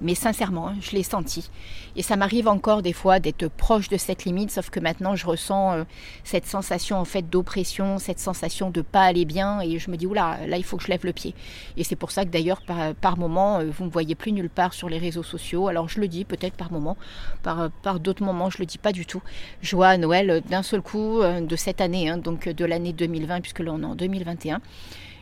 Mais 0.00 0.14
sincèrement, 0.14 0.68
hein, 0.68 0.76
je 0.80 0.90
l'ai 0.92 1.02
senti. 1.02 1.50
Et 1.96 2.02
ça 2.02 2.16
m'arrive 2.16 2.48
encore 2.48 2.82
des 2.82 2.92
fois 2.92 3.18
d'être 3.18 3.48
proche 3.48 3.88
de 3.88 3.96
cette 3.96 4.24
limite, 4.24 4.50
sauf 4.50 4.68
que 4.68 4.78
maintenant 4.78 5.16
je 5.16 5.26
ressens 5.26 5.72
euh, 5.72 5.84
cette 6.22 6.46
sensation 6.46 6.98
en 6.98 7.06
fait 7.06 7.30
d'oppression, 7.30 7.98
cette 7.98 8.18
sensation 8.18 8.70
de 8.70 8.82
pas 8.82 9.02
aller 9.02 9.24
bien, 9.24 9.60
et 9.60 9.78
je 9.78 9.90
me 9.90 9.96
dis 9.96 10.06
oula, 10.06 10.38
là 10.46 10.58
il 10.58 10.64
faut 10.64 10.76
que 10.76 10.82
je 10.82 10.88
lève 10.88 11.04
le 11.04 11.12
pied. 11.12 11.34
Et 11.78 11.84
c'est 11.84 11.96
pour 11.96 12.10
ça 12.10 12.24
que 12.24 12.30
d'ailleurs 12.30 12.60
par, 13.00 13.16
moment 13.16 13.60
euh, 13.60 13.70
vous 13.70 13.84
me 13.86 13.90
voyez 13.90 14.14
plus 14.14 14.32
nulle 14.32 14.50
part 14.50 14.74
sur 14.74 14.90
les 14.90 14.98
réseaux 14.98 15.22
sociaux. 15.22 15.68
Alors 15.68 15.88
je 15.88 16.00
le 16.00 16.08
dis 16.08 16.24
peut-être 16.24 16.56
par 16.56 16.70
moment, 16.70 16.98
par, 17.42 17.70
par 17.82 17.98
d'autres 17.98 18.22
moments 18.22 18.50
je 18.50 18.58
le 18.58 18.66
dis 18.66 18.78
pas 18.78 18.92
du 18.92 19.06
tout. 19.06 19.22
Je 19.62 19.74
vois 19.76 19.88
à 19.88 19.96
Noël 19.96 20.42
d'un 20.48 20.62
seul 20.62 20.82
coup 20.82 21.22
euh, 21.22 21.40
de 21.40 21.56
cette 21.56 21.80
année, 21.80 22.10
hein, 22.10 22.18
donc 22.18 22.48
de 22.48 22.64
l'année 22.66 22.92
2020 22.92 23.40
puisque 23.40 23.60
là 23.60 23.72
on 23.72 23.82
est 23.82 23.86
en 23.86 23.94
2021. 23.94 24.60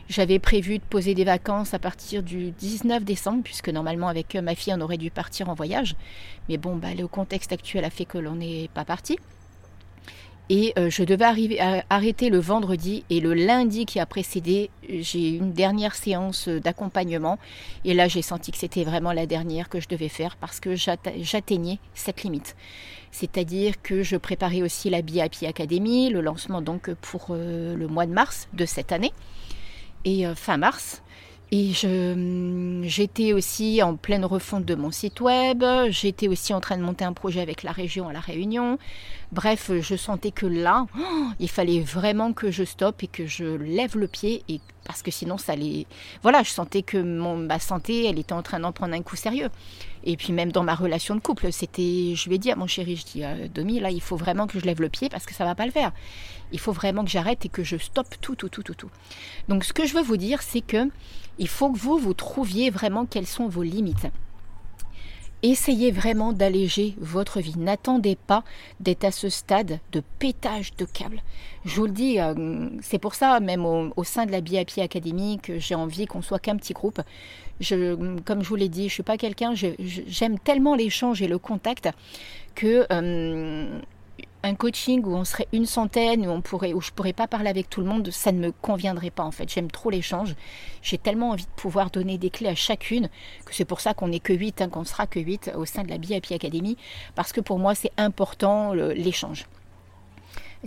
J'avais 0.07 0.37
prévu 0.37 0.77
de 0.77 0.83
poser 0.83 1.15
des 1.15 1.23
vacances 1.23 1.73
à 1.73 1.79
partir 1.79 2.21
du 2.21 2.51
19 2.51 3.03
décembre, 3.03 3.41
puisque 3.43 3.69
normalement 3.69 4.07
avec 4.07 4.35
ma 4.35 4.53
fille 4.53 4.73
on 4.75 4.81
aurait 4.81 4.97
dû 4.97 5.09
partir 5.09 5.49
en 5.49 5.55
voyage. 5.55 5.95
Mais 6.47 6.57
bon, 6.57 6.75
bah, 6.75 6.93
le 6.95 7.07
contexte 7.07 7.51
actuel 7.51 7.85
a 7.85 7.89
fait 7.89 8.05
que 8.05 8.19
l'on 8.19 8.35
n'est 8.35 8.69
pas 8.73 8.85
parti. 8.85 9.17
Et 10.49 10.73
euh, 10.77 10.91
je 10.91 11.03
devais 11.03 11.57
arrêter 11.89 12.29
le 12.29 12.37
vendredi 12.37 13.03
et 13.09 13.19
le 13.19 13.33
lundi 13.33 13.87
qui 13.87 13.99
a 13.99 14.05
précédé, 14.05 14.69
j'ai 14.87 15.31
eu 15.31 15.37
une 15.37 15.53
dernière 15.53 15.95
séance 15.95 16.47
d'accompagnement. 16.47 17.39
Et 17.83 17.95
là, 17.95 18.07
j'ai 18.07 18.21
senti 18.21 18.51
que 18.51 18.59
c'était 18.59 18.83
vraiment 18.83 19.11
la 19.11 19.25
dernière 19.25 19.69
que 19.69 19.79
je 19.79 19.87
devais 19.87 20.09
faire 20.09 20.35
parce 20.35 20.59
que 20.59 20.75
j'atteignais 20.75 21.79
cette 21.95 22.21
limite. 22.21 22.55
C'est-à-dire 23.11 23.81
que 23.81 24.03
je 24.03 24.17
préparais 24.17 24.61
aussi 24.61 24.91
la 24.91 25.01
BIP 25.01 25.43
Academy, 25.47 26.11
le 26.11 26.21
lancement 26.21 26.61
donc 26.61 26.93
pour 26.93 27.27
euh, 27.31 27.75
le 27.75 27.87
mois 27.87 28.05
de 28.05 28.11
mars 28.11 28.47
de 28.53 28.65
cette 28.65 28.91
année. 28.91 29.13
Et 30.05 30.25
euh, 30.25 30.35
fin 30.35 30.57
mars, 30.57 31.01
et 31.51 31.71
j'étais 32.83 33.33
aussi 33.33 33.81
en 33.83 33.95
pleine 33.95 34.25
refonte 34.25 34.65
de 34.65 34.75
mon 34.75 34.91
site 34.91 35.21
web, 35.21 35.63
j'étais 35.89 36.27
aussi 36.27 36.53
en 36.53 36.59
train 36.59 36.75
de 36.77 36.81
monter 36.81 37.05
un 37.05 37.13
projet 37.13 37.39
avec 37.39 37.63
la 37.63 37.71
région 37.71 38.09
à 38.09 38.13
La 38.13 38.19
Réunion. 38.19 38.77
Bref, 39.31 39.71
je 39.81 39.95
sentais 39.95 40.31
que 40.31 40.45
là, 40.45 40.85
oh, 40.97 41.27
il 41.39 41.49
fallait 41.49 41.81
vraiment 41.81 42.33
que 42.33 42.51
je 42.51 42.63
stoppe 42.63 43.03
et 43.03 43.07
que 43.07 43.25
je 43.25 43.45
lève 43.45 43.97
le 43.97 44.07
pied 44.07 44.43
et 44.47 44.61
parce 44.85 45.01
que 45.01 45.09
sinon 45.09 45.37
ça 45.37 45.53
allait 45.53 45.87
voilà, 46.21 46.43
je 46.43 46.51
sentais 46.51 46.83
que 46.83 46.97
mon, 46.97 47.37
ma 47.37 47.59
santé, 47.59 48.05
elle 48.05 48.19
était 48.19 48.33
en 48.33 48.43
train 48.43 48.59
d'en 48.59 48.71
prendre 48.71 48.93
un 48.93 49.01
coup 49.01 49.15
sérieux. 49.15 49.49
Et 50.03 50.17
puis 50.17 50.31
même 50.31 50.51
dans 50.51 50.63
ma 50.63 50.75
relation 50.75 51.15
de 51.15 51.19
couple, 51.19 51.51
c'était 51.51 52.13
je 52.15 52.29
lui 52.29 52.35
ai 52.35 52.37
dit 52.37 52.51
à 52.51 52.55
mon 52.55 52.67
chéri, 52.67 52.95
je 52.95 53.05
dis 53.05 53.23
euh, 53.23 53.47
Domi, 53.47 53.79
là, 53.79 53.89
il 53.89 54.01
faut 54.01 54.15
vraiment 54.15 54.47
que 54.47 54.59
je 54.59 54.65
lève 54.65 54.81
le 54.81 54.89
pied 54.89 55.09
parce 55.09 55.25
que 55.25 55.33
ça 55.33 55.45
va 55.45 55.55
pas 55.55 55.65
le 55.65 55.71
faire. 55.71 55.91
Il 56.51 56.59
faut 56.59 56.71
vraiment 56.71 57.03
que 57.03 57.09
j'arrête 57.09 57.45
et 57.45 57.49
que 57.49 57.63
je 57.63 57.77
stoppe 57.77 58.15
tout 58.21 58.35
tout 58.35 58.49
tout 58.49 58.63
tout 58.63 58.75
tout. 58.75 58.91
Donc 59.49 59.63
ce 59.63 59.73
que 59.73 59.85
je 59.85 59.93
veux 59.95 60.03
vous 60.03 60.17
dire, 60.17 60.41
c'est 60.43 60.61
que 60.61 60.89
il 61.37 61.47
faut 61.47 61.71
que 61.71 61.77
vous, 61.77 61.97
vous 61.97 62.13
trouviez 62.13 62.69
vraiment 62.69 63.05
quelles 63.05 63.27
sont 63.27 63.47
vos 63.47 63.63
limites. 63.63 64.07
Essayez 65.47 65.91
vraiment 65.91 66.33
d'alléger 66.33 66.95
votre 66.97 67.39
vie. 67.39 67.53
N'attendez 67.55 68.15
pas 68.15 68.43
d'être 68.79 69.03
à 69.03 69.11
ce 69.11 69.29
stade 69.29 69.79
de 69.91 70.01
pétage 70.17 70.75
de 70.75 70.85
câble. 70.85 71.21
Je 71.65 71.75
vous 71.75 71.85
le 71.85 71.91
dis, 71.91 72.19
euh, 72.19 72.67
c'est 72.81 72.97
pour 72.97 73.13
ça, 73.13 73.39
même 73.39 73.63
au, 73.63 74.03
sein 74.03 74.25
de 74.25 74.31
la 74.31 74.41
BIP 74.41 74.79
Academy, 74.79 75.37
que 75.37 75.59
j'ai 75.59 75.75
envie 75.75 76.07
qu'on 76.07 76.23
soit 76.23 76.39
qu'un 76.39 76.55
petit 76.55 76.73
groupe. 76.73 76.99
Comme 77.69 78.41
je 78.41 78.49
vous 78.49 78.55
l'ai 78.55 78.69
dit, 78.69 78.81
je 78.81 78.85
ne 78.85 78.89
suis 78.89 79.03
pas 79.03 79.17
quelqu'un, 79.17 79.53
j'aime 79.53 80.39
tellement 80.39 80.73
l'échange 80.73 81.21
et 81.21 81.27
le 81.27 81.37
contact 81.37 81.89
que 82.55 82.87
euh, 82.91 83.79
un 84.45 84.55
coaching 84.55 85.03
où 85.03 85.15
on 85.15 85.25
serait 85.25 85.47
une 85.53 85.65
centaine, 85.65 86.27
où, 86.27 86.29
on 86.29 86.41
pourrait, 86.41 86.73
où 86.73 86.81
je 86.81 86.91
pourrais 86.91 87.13
pas 87.13 87.27
parler 87.27 87.49
avec 87.49 87.69
tout 87.69 87.81
le 87.81 87.87
monde, 87.87 88.09
ça 88.11 88.31
ne 88.31 88.39
me 88.39 88.51
conviendrait 88.51 89.09
pas 89.09 89.23
en 89.23 89.31
fait. 89.31 89.49
J'aime 89.49 89.71
trop 89.71 89.89
l'échange. 89.89 90.35
J'ai 90.81 90.97
tellement 90.97 91.31
envie 91.31 91.45
de 91.45 91.49
pouvoir 91.55 91.89
donner 91.89 92.17
des 92.17 92.29
clés 92.29 92.49
à 92.49 92.55
chacune 92.55 93.09
que 93.45 93.55
c'est 93.55 93.65
pour 93.65 93.81
ça 93.81 93.93
qu'on 93.93 94.09
n'est 94.09 94.19
que 94.19 94.33
8, 94.33 94.61
hein, 94.61 94.69
qu'on 94.69 94.85
sera 94.85 95.07
que 95.07 95.19
8 95.19 95.51
au 95.55 95.65
sein 95.65 95.83
de 95.83 95.89
la 95.89 95.97
BIP 95.97 96.31
Academy, 96.31 96.77
parce 97.15 97.33
que 97.33 97.41
pour 97.41 97.59
moi 97.59 97.73
c'est 97.73 97.91
important 97.97 98.73
l'échange. 98.73 99.45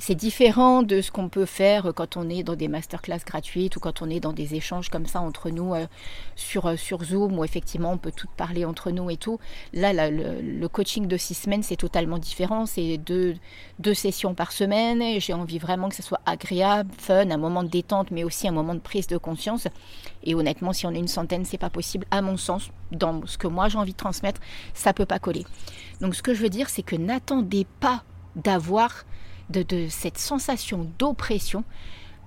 C'est 0.01 0.15
différent 0.15 0.85
de 0.85 1.01
ce 1.01 1.11
qu'on 1.11 1.29
peut 1.29 1.45
faire 1.45 1.93
quand 1.93 2.17
on 2.17 2.31
est 2.31 2.45
dans 2.45 2.55
des 2.55 2.69
masterclass 2.69 3.19
gratuites 3.27 3.75
ou 3.75 3.81
quand 3.81 4.01
on 4.01 4.09
est 4.09 4.21
dans 4.21 4.33
des 4.33 4.55
échanges 4.55 4.91
comme 4.91 5.07
ça 5.07 5.21
entre 5.21 5.51
nous 5.51 5.75
euh, 5.75 5.87
sur, 6.37 6.67
euh, 6.67 6.77
sur 6.77 7.03
Zoom 7.03 7.37
où 7.37 7.45
effectivement 7.45 7.91
on 7.91 7.99
peut 7.99 8.13
tout 8.13 8.29
parler 8.37 8.65
entre 8.65 8.93
nous 8.93 9.11
et 9.11 9.17
tout. 9.17 9.41
Là, 9.73 10.09
le, 10.09 10.69
coaching 10.69 11.09
de 11.09 11.17
six 11.17 11.35
semaines, 11.35 11.65
c'est 11.65 11.77
totalement 11.77 12.19
différent. 12.19 12.65
C'est 12.65 12.97
deux, 12.97 13.35
deux 13.81 13.95
sessions 13.95 14.35
par 14.35 14.53
semaine 14.53 15.03
et 15.03 15.19
j'ai 15.19 15.33
envie 15.33 15.59
vraiment 15.59 15.89
que 15.89 15.97
ce 15.97 16.03
soit 16.03 16.21
agréable, 16.27 16.91
fun, 16.97 17.29
un 17.29 17.37
moment 17.37 17.65
de 17.65 17.69
détente, 17.69 18.13
mais 18.13 18.23
aussi 18.23 18.47
un 18.47 18.53
moment 18.53 18.77
de 18.77 18.81
prise 18.81 19.09
de 19.09 19.17
conscience. 19.17 19.67
Et 20.23 20.37
honnêtement, 20.37 20.73
si 20.73 20.87
on 20.87 20.93
est 20.93 20.99
une 20.99 21.09
centaine, 21.09 21.45
c'est 21.45 21.59
pas 21.59 21.71
possible, 21.71 22.07
à 22.13 22.23
mon 22.23 22.37
sens, 22.37 22.71
dans 22.93 23.27
ce 23.27 23.37
que 23.37 23.49
moi 23.49 23.69
j'ai 23.69 23.79
envie 23.79 23.93
de 23.93 23.97
transmettre, 23.97 24.41
ça 24.75 24.93
peut 24.93 25.07
pas 25.07 25.19
coller. 25.19 25.45
Donc 26.01 26.15
ce 26.15 26.23
que 26.23 26.35
je 26.35 26.43
veux 26.43 26.51
dire, 26.51 26.69
c'est 26.69 26.83
que 26.83 26.95
n'attendez 26.95 27.67
pas 27.81 28.05
d'avoir 28.37 29.05
de, 29.51 29.87
cette 29.89 30.19
sensation 30.19 30.89
d'oppression, 30.99 31.65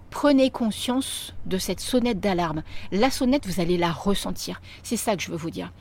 prenez 0.10 0.50
conscience 0.50 1.34
de 1.46 1.58
cette 1.58 1.80
sonnette 1.80 2.20
d'alarme. 2.20 2.64
La 2.92 3.10
sonnette, 3.10 3.48
vous 3.48 3.62
allez 3.62 3.78
la 3.78 3.92
ressentir. 3.92 4.62
C'est 4.84 4.98
ça 4.98 5.16
que 5.16 5.22
je 5.22 5.32
veux 5.32 5.38
vous 5.38 5.52
dire 5.52 5.72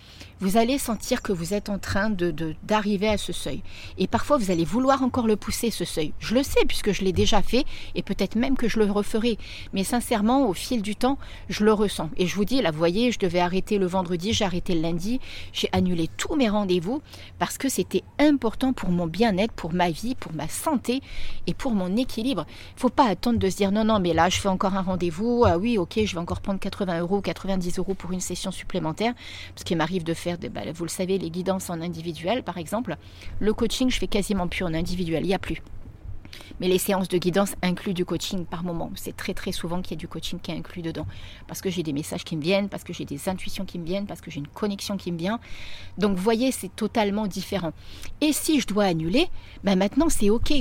vous 0.40 0.56
allez 0.56 0.78
sentir 0.78 1.20
que 1.20 1.32
vous 1.32 1.52
êtes 1.52 1.68
en 1.68 1.78
train 1.78 2.08
de, 2.08 2.34
d'arriver 2.62 3.08
à 3.08 3.18
ce 3.18 3.32
seuil. 3.32 3.62
Et 3.98 4.06
parfois, 4.06 4.38
vous 4.38 4.50
allez 4.50 4.64
vouloir 4.64 5.02
encore 5.02 5.26
le 5.26 5.36
pousser, 5.36 5.70
ce 5.70 5.84
seuil. 5.84 6.12
Je 6.18 6.34
le 6.34 6.42
sais, 6.42 6.64
puisque 6.66 6.92
je 6.92 7.04
l'ai 7.04 7.12
déjà 7.12 7.42
fait, 7.42 7.64
et 7.94 8.02
peut-être 8.02 8.36
même 8.36 8.56
que 8.56 8.68
je 8.68 8.78
le 8.78 8.90
referai. 8.90 9.36
Mais 9.74 9.84
sincèrement, 9.84 10.48
au 10.48 10.54
fil 10.54 10.80
du 10.80 10.96
temps, 10.96 11.18
je 11.50 11.64
le 11.64 11.72
ressens. 11.72 12.08
Et 12.16 12.26
je 12.26 12.34
vous 12.34 12.46
dis, 12.46 12.62
là, 12.62 12.70
vous 12.70 12.78
voyez, 12.78 13.12
je 13.12 13.18
devais 13.18 13.40
arrêter 13.40 13.76
le 13.76 13.86
vendredi, 13.86 14.32
j'ai 14.32 14.44
arrêté 14.46 14.74
le 14.74 14.80
lundi, 14.80 15.20
j'ai 15.52 15.68
annulé 15.72 16.08
tous 16.16 16.36
mes 16.36 16.48
rendez-vous, 16.48 17.02
parce 17.38 17.58
que 17.58 17.68
c'était 17.68 18.02
important 18.18 18.72
pour 18.72 18.90
mon 18.90 19.06
bien-être, 19.06 19.52
pour 19.52 19.74
ma 19.74 19.90
vie, 19.90 20.14
pour 20.14 20.32
ma 20.32 20.48
santé, 20.48 21.02
et 21.46 21.52
pour 21.52 21.72
mon 21.72 21.96
équilibre. 21.96 22.46
Il 22.48 22.76
ne 22.76 22.80
faut 22.80 22.88
pas 22.88 23.08
attendre 23.08 23.38
de 23.38 23.50
se 23.50 23.56
dire, 23.56 23.72
non, 23.72 23.84
non, 23.84 24.00
mais 24.00 24.14
là, 24.14 24.30
je 24.30 24.40
fais 24.40 24.48
encore 24.48 24.74
un 24.74 24.82
rendez-vous, 24.82 25.44
ah 25.46 25.58
oui, 25.58 25.76
ok, 25.76 26.00
je 26.04 26.14
vais 26.14 26.20
encore 26.20 26.40
prendre 26.40 26.60
80 26.60 27.00
euros, 27.00 27.20
90 27.20 27.78
euros 27.78 27.94
pour 27.94 28.12
une 28.12 28.20
session 28.20 28.50
supplémentaire, 28.50 29.12
parce 29.54 29.64
qu'il 29.64 29.76
m'arrive 29.76 30.04
de 30.04 30.14
faire 30.14 30.29
vous 30.74 30.84
le 30.84 30.90
savez, 30.90 31.18
les 31.18 31.30
guidances 31.30 31.70
en 31.70 31.80
individuel, 31.80 32.42
par 32.42 32.58
exemple. 32.58 32.96
Le 33.38 33.52
coaching, 33.52 33.90
je 33.90 33.98
fais 33.98 34.06
quasiment 34.06 34.48
plus 34.48 34.64
en 34.64 34.74
individuel, 34.74 35.24
il 35.24 35.28
n'y 35.28 35.34
a 35.34 35.38
plus. 35.38 35.62
Mais 36.60 36.68
les 36.68 36.78
séances 36.78 37.08
de 37.08 37.18
guidance 37.18 37.54
incluent 37.62 37.94
du 37.94 38.04
coaching 38.04 38.44
par 38.44 38.62
moment. 38.62 38.90
C'est 38.94 39.16
très 39.16 39.34
très 39.34 39.52
souvent 39.52 39.80
qu'il 39.82 39.92
y 39.92 39.94
a 39.94 39.96
du 39.96 40.08
coaching 40.08 40.38
qui 40.38 40.50
est 40.50 40.56
inclus 40.56 40.82
dedans. 40.82 41.06
Parce 41.46 41.60
que 41.60 41.70
j'ai 41.70 41.82
des 41.82 41.92
messages 41.92 42.24
qui 42.24 42.36
me 42.36 42.42
viennent, 42.42 42.68
parce 42.68 42.84
que 42.84 42.92
j'ai 42.92 43.04
des 43.04 43.28
intuitions 43.28 43.64
qui 43.64 43.78
me 43.78 43.84
viennent, 43.84 44.06
parce 44.06 44.20
que 44.20 44.30
j'ai 44.30 44.38
une 44.38 44.48
connexion 44.48 44.96
qui 44.96 45.10
me 45.10 45.18
vient. 45.18 45.40
Donc 45.98 46.16
voyez, 46.16 46.52
c'est 46.52 46.74
totalement 46.74 47.26
différent. 47.26 47.72
Et 48.20 48.32
si 48.32 48.60
je 48.60 48.66
dois 48.66 48.84
annuler, 48.84 49.28
ben 49.64 49.76
maintenant 49.76 50.08
c'est 50.08 50.30
OK. 50.30 50.52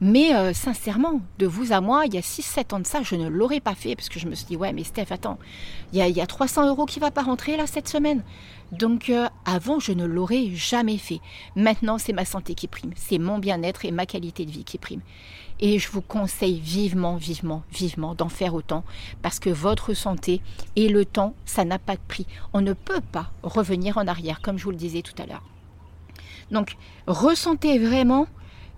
Mais 0.00 0.34
euh, 0.34 0.52
sincèrement, 0.52 1.20
de 1.38 1.46
vous 1.46 1.72
à 1.72 1.80
moi, 1.80 2.04
il 2.04 2.14
y 2.14 2.18
a 2.18 2.22
6-7 2.22 2.74
ans 2.74 2.80
de 2.80 2.86
ça, 2.86 3.02
je 3.02 3.14
ne 3.14 3.28
l'aurais 3.28 3.60
pas 3.60 3.74
fait 3.74 3.96
parce 3.96 4.10
que 4.10 4.20
je 4.20 4.26
me 4.26 4.34
suis 4.34 4.44
dit, 4.44 4.56
ouais, 4.56 4.74
mais 4.74 4.84
Steph, 4.84 5.06
attends, 5.10 5.38
il 5.92 6.06
y 6.06 6.20
a, 6.20 6.26
300 6.26 6.68
euros 6.68 6.84
qui 6.84 7.00
va 7.00 7.10
pas 7.10 7.22
rentrer 7.22 7.56
là 7.56 7.66
cette 7.66 7.88
semaine. 7.88 8.22
Donc 8.72 9.08
euh, 9.08 9.26
avant, 9.46 9.80
je 9.80 9.92
ne 9.92 10.04
l'aurais 10.04 10.50
jamais 10.54 10.98
fait. 10.98 11.20
Maintenant, 11.54 11.96
c'est 11.96 12.12
ma 12.12 12.26
santé 12.26 12.54
qui 12.54 12.68
prime, 12.68 12.90
c'est 12.94 13.18
mon 13.18 13.38
bien-être 13.38 13.86
et 13.86 13.90
ma 13.90 14.04
qualité 14.04 14.44
de 14.44 14.50
vie 14.50 14.64
qui 14.64 14.76
prime. 14.76 15.00
Et 15.60 15.78
je 15.78 15.90
vous 15.90 16.02
conseille 16.02 16.60
vivement, 16.60 17.16
vivement, 17.16 17.62
vivement 17.72 18.14
d'en 18.14 18.28
faire 18.28 18.52
autant 18.52 18.84
parce 19.22 19.38
que 19.38 19.48
votre 19.48 19.94
santé 19.94 20.42
et 20.74 20.90
le 20.90 21.06
temps, 21.06 21.34
ça 21.46 21.64
n'a 21.64 21.78
pas 21.78 21.94
de 21.94 22.00
prix. 22.06 22.26
On 22.52 22.60
ne 22.60 22.74
peut 22.74 23.00
pas 23.00 23.30
revenir 23.42 23.96
en 23.96 24.06
arrière, 24.06 24.42
comme 24.42 24.58
je 24.58 24.64
vous 24.64 24.72
le 24.72 24.76
disais 24.76 25.00
tout 25.00 25.14
à 25.22 25.24
l'heure. 25.24 25.44
Donc, 26.50 26.76
ressentez 27.06 27.78
vraiment 27.78 28.26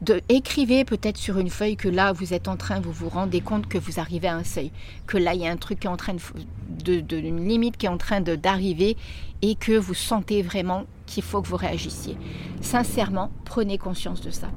de 0.03 0.21
écrivez 0.29 0.85
peut-être 0.85 1.17
sur 1.17 1.39
une 1.39 1.51
feuille 1.51 1.77
que 1.77 1.89
là 1.89 2.13
vous 2.13 2.33
êtes 2.33 2.49
en 2.49 2.57
train, 2.57 2.81
vous 2.81 2.93
vous 2.93 3.09
rendez 3.09 3.41
compte 3.41 3.69
que 3.69 3.79
vous 3.79 3.99
arrivez 3.99 4.29
à 4.29 4.37
un 4.37 4.45
seuil, 4.45 4.71
que 5.07 5.17
là 5.17 5.35
il 5.35 5.41
y 5.41 5.47
a 5.47 5.51
un 5.51 5.57
truc 5.57 5.81
qui 5.81 5.87
est 5.87 5.91
en 5.91 5.97
train 5.97 6.15
de, 6.15 7.01
de, 7.01 7.17
une 7.17 7.49
limite 7.49 7.77
qui 7.77 7.87
est 7.87 7.91
en 7.91 7.99
train 7.99 8.21
d'arriver 8.21 8.97
et 9.43 9.55
que 9.55 9.73
vous 9.73 9.95
sentez 9.95 10.43
vraiment 10.43 10.85
qu'il 11.07 11.23
faut 11.23 11.43
que 11.43 11.49
vous 11.49 11.57
réagissiez. 11.57 12.17
Sincèrement, 12.61 13.31
prenez 13.45 13.79
conscience 13.79 14.21
de 14.21 14.31
ça. 14.31 14.49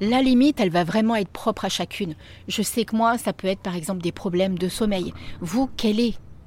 La 0.00 0.22
limite, 0.22 0.58
elle 0.58 0.70
va 0.70 0.82
vraiment 0.82 1.14
être 1.14 1.28
propre 1.28 1.64
à 1.64 1.68
chacune. 1.68 2.16
Je 2.48 2.62
sais 2.62 2.84
que 2.84 2.96
moi, 2.96 3.16
ça 3.16 3.32
peut 3.32 3.46
être 3.46 3.60
par 3.60 3.76
exemple 3.76 4.02
des 4.02 4.10
problèmes 4.10 4.58
de 4.58 4.68
sommeil. 4.68 5.14
Vous, 5.40 5.68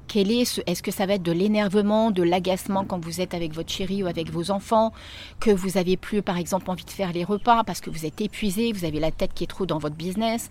quel 0.08 0.30
est 0.32 0.38
est 0.38 0.62
est-ce 0.66 0.82
que 0.82 0.90
ça 0.90 1.06
va 1.06 1.14
être 1.14 1.22
de 1.22 1.32
l'énervement, 1.32 2.10
de 2.10 2.22
l'agacement 2.22 2.84
quand 2.84 3.04
vous 3.04 3.20
êtes 3.20 3.34
avec 3.34 3.52
votre 3.52 3.70
chérie 3.70 4.02
ou 4.02 4.06
avec 4.06 4.30
vos 4.30 4.50
enfants, 4.50 4.92
que 5.40 5.50
vous 5.50 5.76
avez 5.76 5.96
plus 5.96 6.22
par 6.22 6.38
exemple 6.38 6.70
envie 6.70 6.84
de 6.84 6.90
faire 6.90 7.12
les 7.12 7.24
repas 7.24 7.64
parce 7.64 7.80
que 7.80 7.90
vous 7.90 8.06
êtes 8.06 8.20
épuisé, 8.20 8.72
vous 8.72 8.84
avez 8.84 9.00
la 9.00 9.10
tête 9.10 9.32
qui 9.34 9.44
est 9.44 9.48
trop 9.48 9.66
dans 9.66 9.78
votre 9.78 9.96
business. 9.96 10.50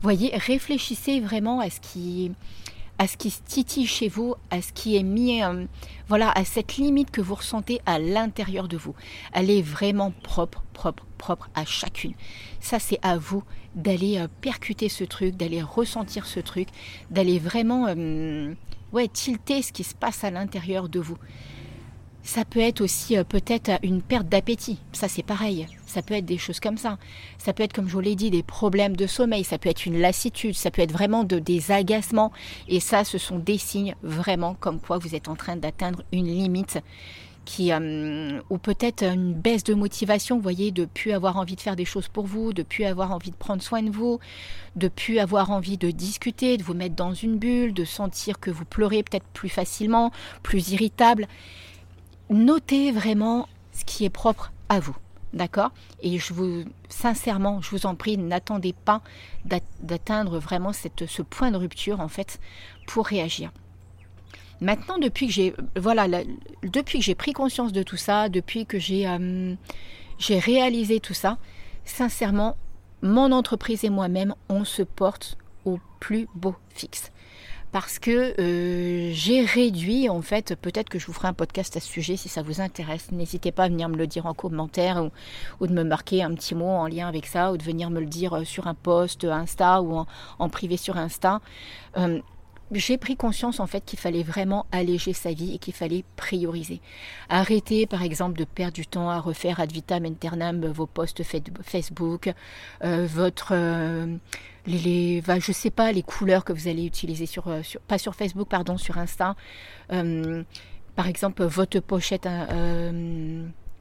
Voyez, 0.00 0.36
réfléchissez 0.36 1.20
vraiment 1.20 1.60
à 1.60 1.70
ce 1.70 1.80
qui 1.80 2.32
à 2.98 3.06
ce 3.08 3.16
qui 3.16 3.30
se 3.30 3.42
titille 3.42 3.86
chez 3.86 4.08
vous, 4.08 4.36
à 4.50 4.62
ce 4.62 4.72
qui 4.72 4.96
est 4.96 5.02
mis, 5.02 5.42
euh, 5.42 5.64
voilà, 6.08 6.30
à 6.30 6.44
cette 6.44 6.76
limite 6.76 7.10
que 7.10 7.20
vous 7.20 7.34
ressentez 7.34 7.80
à 7.86 7.98
l'intérieur 7.98 8.68
de 8.68 8.76
vous. 8.76 8.94
Elle 9.32 9.50
est 9.50 9.62
vraiment 9.62 10.12
propre, 10.22 10.62
propre, 10.72 11.04
propre 11.18 11.50
à 11.54 11.64
chacune. 11.64 12.12
Ça, 12.60 12.78
c'est 12.78 13.00
à 13.02 13.18
vous 13.18 13.42
d'aller 13.74 14.18
euh, 14.18 14.28
percuter 14.40 14.88
ce 14.88 15.02
truc, 15.02 15.36
d'aller 15.36 15.60
ressentir 15.60 16.26
ce 16.26 16.38
truc, 16.38 16.68
d'aller 17.10 17.40
vraiment 17.40 17.86
euh, 17.88 18.54
ouais, 18.94 19.08
tilter 19.08 19.60
ce 19.60 19.72
qui 19.72 19.84
se 19.84 19.94
passe 19.94 20.24
à 20.24 20.30
l'intérieur 20.30 20.88
de 20.88 21.00
vous. 21.00 21.18
Ça 22.22 22.46
peut 22.46 22.60
être 22.60 22.80
aussi 22.80 23.18
euh, 23.18 23.24
peut-être 23.24 23.70
une 23.82 24.00
perte 24.00 24.28
d'appétit. 24.28 24.78
Ça, 24.92 25.08
c'est 25.08 25.22
pareil. 25.22 25.66
Ça 25.86 26.00
peut 26.00 26.14
être 26.14 26.24
des 26.24 26.38
choses 26.38 26.58
comme 26.58 26.78
ça. 26.78 26.96
Ça 27.36 27.52
peut 27.52 27.62
être, 27.62 27.74
comme 27.74 27.86
je 27.86 27.92
vous 27.92 28.00
l'ai 28.00 28.14
dit, 28.14 28.30
des 28.30 28.42
problèmes 28.42 28.96
de 28.96 29.06
sommeil. 29.06 29.44
Ça 29.44 29.58
peut 29.58 29.68
être 29.68 29.84
une 29.84 30.00
lassitude. 30.00 30.54
Ça 30.54 30.70
peut 30.70 30.80
être 30.80 30.92
vraiment 30.92 31.24
de, 31.24 31.38
des 31.38 31.70
agacements. 31.70 32.32
Et 32.66 32.80
ça, 32.80 33.04
ce 33.04 33.18
sont 33.18 33.38
des 33.38 33.58
signes 33.58 33.94
vraiment 34.02 34.54
comme 34.58 34.80
quoi 34.80 34.96
vous 34.96 35.14
êtes 35.14 35.28
en 35.28 35.36
train 35.36 35.56
d'atteindre 35.56 36.02
une 36.12 36.26
limite 36.26 36.78
euh, 37.60 38.40
ou 38.50 38.58
peut-être 38.58 39.02
une 39.02 39.34
baisse 39.34 39.64
de 39.64 39.74
motivation, 39.74 40.36
vous 40.36 40.42
voyez, 40.42 40.70
de 40.70 40.84
plus 40.84 41.12
avoir 41.12 41.36
envie 41.36 41.56
de 41.56 41.60
faire 41.60 41.76
des 41.76 41.84
choses 41.84 42.08
pour 42.08 42.26
vous, 42.26 42.52
de 42.52 42.62
plus 42.62 42.84
avoir 42.84 43.12
envie 43.12 43.30
de 43.30 43.36
prendre 43.36 43.62
soin 43.62 43.82
de 43.82 43.90
vous, 43.90 44.18
de 44.76 44.88
plus 44.88 45.18
avoir 45.18 45.50
envie 45.50 45.76
de 45.76 45.90
discuter, 45.90 46.56
de 46.56 46.62
vous 46.62 46.74
mettre 46.74 46.94
dans 46.94 47.14
une 47.14 47.38
bulle, 47.38 47.74
de 47.74 47.84
sentir 47.84 48.40
que 48.40 48.50
vous 48.50 48.64
pleurez 48.64 49.02
peut-être 49.02 49.26
plus 49.32 49.48
facilement, 49.48 50.10
plus 50.42 50.70
irritable. 50.70 51.28
Notez 52.30 52.92
vraiment 52.92 53.48
ce 53.72 53.84
qui 53.84 54.04
est 54.04 54.10
propre 54.10 54.52
à 54.68 54.80
vous. 54.80 54.96
D'accord? 55.32 55.72
Et 56.00 56.18
je 56.18 56.32
vous, 56.32 56.64
sincèrement, 56.88 57.60
je 57.60 57.70
vous 57.70 57.86
en 57.86 57.96
prie, 57.96 58.16
n'attendez 58.16 58.72
pas 58.72 59.02
d'atteindre 59.80 60.38
vraiment 60.38 60.72
ce 60.72 61.22
point 61.22 61.50
de 61.50 61.56
rupture, 61.56 62.00
en 62.00 62.08
fait, 62.08 62.38
pour 62.86 63.06
réagir. 63.06 63.50
Maintenant, 64.64 64.96
depuis 64.96 65.26
que 65.26 65.32
j'ai, 65.32 65.54
voilà, 65.76 66.06
depuis 66.62 66.98
que 66.98 67.04
j'ai 67.04 67.14
pris 67.14 67.34
conscience 67.34 67.70
de 67.70 67.82
tout 67.82 67.98
ça, 67.98 68.30
depuis 68.30 68.64
que 68.64 68.78
j'ai, 68.78 69.06
euh, 69.06 69.54
j'ai 70.18 70.38
réalisé 70.38 71.00
tout 71.00 71.12
ça, 71.12 71.36
sincèrement, 71.84 72.56
mon 73.02 73.30
entreprise 73.30 73.84
et 73.84 73.90
moi-même, 73.90 74.34
on 74.48 74.64
se 74.64 74.82
porte 74.82 75.36
au 75.66 75.78
plus 76.00 76.28
beau 76.34 76.54
fixe 76.70 77.12
parce 77.74 77.98
que 77.98 78.40
euh, 78.40 79.10
j'ai 79.12 79.44
réduit, 79.44 80.08
en 80.08 80.22
fait, 80.22 80.54
peut-être 80.54 80.88
que 80.88 81.00
je 81.00 81.06
vous 81.06 81.12
ferai 81.12 81.26
un 81.26 81.32
podcast 81.32 81.76
à 81.76 81.80
ce 81.80 81.88
sujet 81.88 82.16
si 82.16 82.28
ça 82.28 82.40
vous 82.40 82.60
intéresse. 82.60 83.10
N'hésitez 83.10 83.50
pas 83.50 83.64
à 83.64 83.68
venir 83.68 83.88
me 83.88 83.96
le 83.96 84.06
dire 84.06 84.26
en 84.26 84.32
commentaire 84.32 85.10
ou, 85.58 85.66
de 85.66 85.72
me 85.72 85.82
marquer 85.82 86.22
un 86.22 86.32
petit 86.34 86.54
mot 86.54 86.68
en 86.68 86.86
lien 86.86 87.08
avec 87.08 87.26
ça 87.26 87.50
ou 87.50 87.56
de 87.56 87.64
venir 87.64 87.90
me 87.90 87.98
le 87.98 88.06
dire 88.06 88.32
euh, 88.32 88.44
sur 88.44 88.68
un 88.68 88.74
post 88.74 89.24
Insta 89.24 89.82
ou 89.82 90.06
en, 90.38 90.48
privé 90.48 90.76
sur 90.76 90.96
Insta. 90.96 91.40
Euh, 91.96 92.20
j'ai 92.74 92.98
pris 92.98 93.16
conscience 93.16 93.60
en 93.60 93.66
fait 93.66 93.84
qu'il 93.84 93.98
fallait 93.98 94.22
vraiment 94.22 94.66
alléger 94.72 95.12
sa 95.12 95.32
vie 95.32 95.54
et 95.54 95.58
qu'il 95.58 95.74
fallait 95.74 96.04
prioriser. 96.16 96.80
Arrêter 97.28 97.86
par 97.86 98.02
exemple 98.02 98.38
de 98.38 98.44
perdre 98.44 98.74
du 98.74 98.86
temps 98.86 99.10
à 99.10 99.20
refaire 99.20 99.60
ad 99.60 99.72
vitam 99.72 100.04
aeternam 100.04 100.66
vos 100.66 100.86
posts 100.86 101.22
Facebook, 101.62 102.32
euh, 102.82 103.06
votre 103.08 103.52
euh, 103.52 104.16
les, 104.66 105.22
je 105.38 105.52
sais 105.52 105.70
pas 105.70 105.92
les 105.92 106.02
couleurs 106.02 106.44
que 106.44 106.52
vous 106.52 106.68
allez 106.68 106.84
utiliser 106.84 107.26
sur, 107.26 107.48
euh, 107.48 107.60
pas 107.86 107.98
sur 107.98 108.14
Facebook 108.14 108.48
pardon 108.48 108.76
sur 108.76 108.98
Insta. 108.98 109.36
par 109.88 111.06
exemple 111.08 111.44
votre 111.44 111.80
pochette 111.80 112.28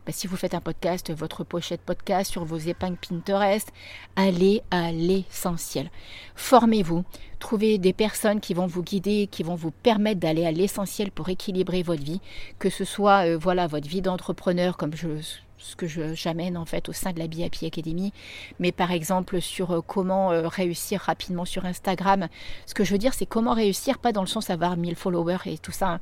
bah, 0.05 0.12
si 0.12 0.27
vous 0.27 0.36
faites 0.36 0.53
un 0.53 0.60
podcast, 0.60 1.13
votre 1.13 1.45
pochette 1.45 1.79
podcast 1.79 2.29
sur 2.29 2.43
vos 2.43 2.57
épingles 2.57 2.98
Pinterest, 2.98 3.72
allez 4.17 4.62
à 4.69 4.91
l'essentiel. 4.91 5.89
Formez-vous, 6.36 7.05
trouvez 7.39 7.77
des 7.77 7.93
personnes 7.93 8.41
qui 8.41 8.53
vont 8.53 8.67
vous 8.67 8.83
guider, 8.83 9.27
qui 9.31 9.43
vont 9.43 9.55
vous 9.55 9.72
permettre 9.72 10.19
d'aller 10.19 10.45
à 10.45 10.51
l'essentiel 10.51 11.10
pour 11.10 11.29
équilibrer 11.29 11.83
votre 11.83 12.03
vie, 12.03 12.19
que 12.60 12.69
ce 12.69 12.83
soit 12.83 13.27
euh, 13.27 13.38
voilà 13.38 13.67
votre 13.67 13.88
vie 13.88 14.01
d'entrepreneur 14.01 14.75
comme 14.75 14.91
ce 14.93 15.75
que 15.77 15.88
j'amène 15.88 16.57
en 16.57 16.65
fait 16.65 16.89
au 16.89 16.93
sein 16.93 17.13
de 17.13 17.19
la 17.19 17.27
BIAPI 17.27 17.67
Academy, 17.67 18.12
mais 18.60 18.74
par 18.74 18.91
exemple 18.91 19.39
sur 19.39 19.72
euh, 19.72 19.79
comment 19.79 20.33
euh, 20.33 20.50
réussir 20.50 21.00
rapidement 21.00 21.45
sur 21.45 21.65
Instagram. 21.65 22.27
Ce 22.65 22.74
que 22.74 22.83
je 22.83 22.91
veux 22.91 22.98
dire, 22.98 23.13
c'est 23.13 23.25
comment 23.25 23.53
réussir, 23.53 24.00
pas 24.00 24.12
dans 24.12 24.19
le 24.22 24.27
sens 24.27 24.48
d'avoir 24.48 24.75
1000 24.75 24.98
followers 24.98 25.38
et 25.45 25.57
tout 25.57 25.72
ça, 25.72 25.91
hein. 25.91 26.00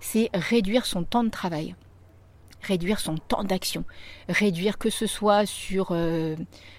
c'est 0.00 0.28
réduire 0.34 0.86
son 0.86 1.04
temps 1.04 1.22
de 1.22 1.30
travail 1.30 1.76
réduire 2.64 3.00
son 3.00 3.16
temps 3.16 3.44
d'action, 3.44 3.84
réduire 4.28 4.78
que 4.78 4.90
ce 4.90 5.06
soit 5.06 5.46
sur 5.46 5.88
euh, 5.90 6.36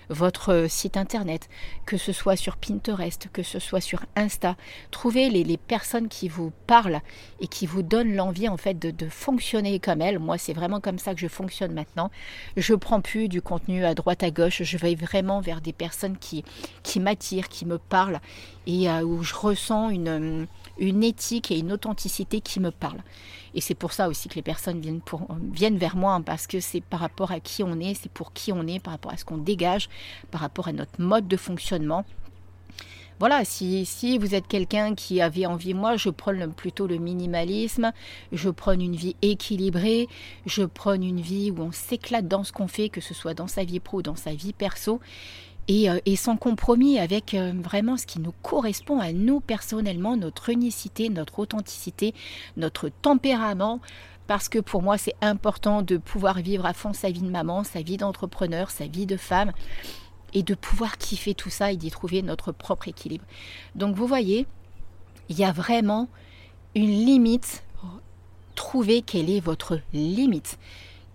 votre 0.10 0.68
site 0.70 0.98
internet, 0.98 1.50
que 1.86 1.98
ce 1.98 2.12
soit 2.12 2.36
sur 2.36 2.58
Pinterest, 2.58 3.30
que 3.32 3.44
ce 3.44 3.60
soit 3.60 3.82
sur 3.82 4.06
Insta. 4.16 4.56
Trouvez 4.92 5.30
les, 5.30 5.56
personnes 5.58 6.10
qui 6.10 6.28
vous 6.28 6.52
parlent 6.68 7.02
et 7.40 7.48
qui 7.48 7.66
vous 7.66 7.82
donnent 7.82 8.14
l'envie 8.16 8.50
en 8.50 8.58
fait 8.58 8.78
de, 8.78 9.10
fonctionner 9.10 9.80
comme 9.80 10.02
elles. 10.02 10.20
Moi, 10.20 10.38
c'est 10.38 10.54
vraiment 10.54 10.82
comme 10.82 11.00
ça 11.00 11.14
que 11.14 11.20
je 11.20 11.28
fonctionne 11.28 11.74
maintenant. 11.74 12.12
Je 12.58 12.74
prends 12.74 13.02
plus 13.02 13.30
du 13.30 13.42
contenu 13.42 13.86
à 13.86 13.94
droite 13.94 14.24
à 14.24 14.32
gauche. 14.32 14.64
Je 14.64 14.78
vais 14.78 14.96
vraiment 14.96 15.40
vers 15.40 15.62
des 15.62 15.74
personnes 15.74 16.18
qui, 16.18 16.44
qui 16.84 17.00
m'attirent, 17.00 17.50
qui 17.50 17.66
me 17.66 17.78
parlent 17.78 18.20
et 18.68 18.90
euh, 18.90 19.02
où 19.02 19.24
je 19.24 19.34
ressens 19.34 19.90
une, 19.90 20.48
une 20.78 21.04
éthique 21.04 21.52
et 21.52 21.60
une 21.60 21.72
authenticité 21.72 22.42
qui 22.42 22.60
me 22.60 22.72
parlent. 22.72 23.04
Et 23.54 23.62
c'est 23.62 23.76
pour 23.76 23.94
ça 23.94 24.10
aussi 24.10 24.28
que 24.28 24.36
les 24.36 24.42
personnes 24.42 24.82
viennent, 24.82 25.02
pour, 25.02 25.28
viennent 25.52 25.78
vers 25.78 25.96
moi, 25.96 26.14
hein, 26.14 26.22
parce 26.22 26.48
que 26.48 26.60
c'est 26.60 26.82
par 26.82 27.00
rapport 27.00 27.32
à 27.32 27.40
qui 27.40 27.64
on 27.64 27.80
est, 27.80 27.94
c'est 27.94 28.12
pour 28.12 28.34
qui 28.34 28.52
on 28.52 28.68
est, 28.68 28.80
par 28.80 28.94
rapport 28.94 29.14
à 29.14 29.18
ce 29.18 29.26
qu'on 29.26 29.38
dégage, 29.38 29.90
par 30.32 30.42
rapport 30.42 30.68
à 30.68 30.74
notre 30.74 31.00
mode 31.00 31.28
de 31.28 31.38
fonctionnement. 31.38 32.06
Voilà, 33.18 33.46
si, 33.46 33.86
si 33.86 34.18
vous 34.18 34.36
êtes 34.36 34.46
quelqu'un 34.46 34.94
qui 34.94 35.22
avait 35.22 35.46
envie, 35.46 35.74
moi 35.74 35.96
je 35.96 36.10
prône 36.10 36.52
plutôt 36.52 36.86
le 36.86 36.98
minimalisme, 36.98 37.94
je 38.34 38.50
prône 38.50 38.82
une 38.82 38.98
vie 38.98 39.16
équilibrée, 39.22 40.10
je 40.46 40.64
prône 40.64 41.02
une 41.02 41.22
vie 41.22 41.50
où 41.50 41.62
on 41.62 41.72
s'éclate 41.72 42.28
dans 42.28 42.44
ce 42.44 42.52
qu'on 42.52 42.68
fait, 42.68 42.90
que 42.90 43.00
ce 43.00 43.14
soit 43.14 43.34
dans 43.34 43.48
sa 43.48 43.64
vie 43.64 43.80
pro 43.80 44.00
ou 44.00 44.02
dans 44.02 44.18
sa 44.18 44.34
vie 44.34 44.52
perso. 44.52 45.00
Euh, 45.70 46.00
et, 46.06 46.16
sans 46.16 46.38
compromis 46.38 47.00
avec 47.00 47.34
euh, 47.34 47.52
vraiment 47.64 47.98
ce 47.98 48.06
qui 48.06 48.20
nous 48.20 48.34
correspond 48.44 49.00
à 49.00 49.12
nous 49.12 49.40
personnellement, 49.40 50.16
notre 50.16 50.50
unicité, 50.50 51.10
notre 51.10 51.40
authenticité, 51.40 52.14
notre 52.56 52.90
tempérament. 52.90 53.80
Parce 54.28 54.50
que 54.50 54.60
pour 54.60 54.82
moi, 54.82 54.98
c'est 54.98 55.16
important 55.22 55.82
de 55.82 55.98
pouvoir 55.98 56.40
vivre 56.40 56.66
à 56.66 56.74
fond 56.74 56.94
sa 56.94 57.10
vie 57.10 57.22
de 57.22 57.30
maman, 57.30 57.64
sa 57.64 57.82
vie 57.82 57.98
d'entrepreneur, 57.98 58.72
sa 58.72 58.88
vie 58.88 59.06
de 59.06 59.18
femme, 59.18 59.52
et 60.34 60.44
de 60.44 60.56
pouvoir 60.56 60.98
kiffer 60.98 61.34
tout 61.34 61.50
ça 61.50 61.72
et 61.72 61.78
d'y 61.78 61.92
trouver 61.92 62.22
notre 62.22 62.52
propre 62.52 62.88
équilibre. 62.88 63.26
Donc 63.76 63.96
vous 63.96 64.08
voyez, 64.08 64.48
il 65.30 65.38
y 65.38 65.44
a 65.44 65.52
vraiment 65.52 66.10
une 66.76 66.90
limite. 66.90 67.64
Trouvez 68.56 69.02
quelle 69.02 69.30
est 69.30 69.40
votre 69.40 69.80
limite 69.94 70.58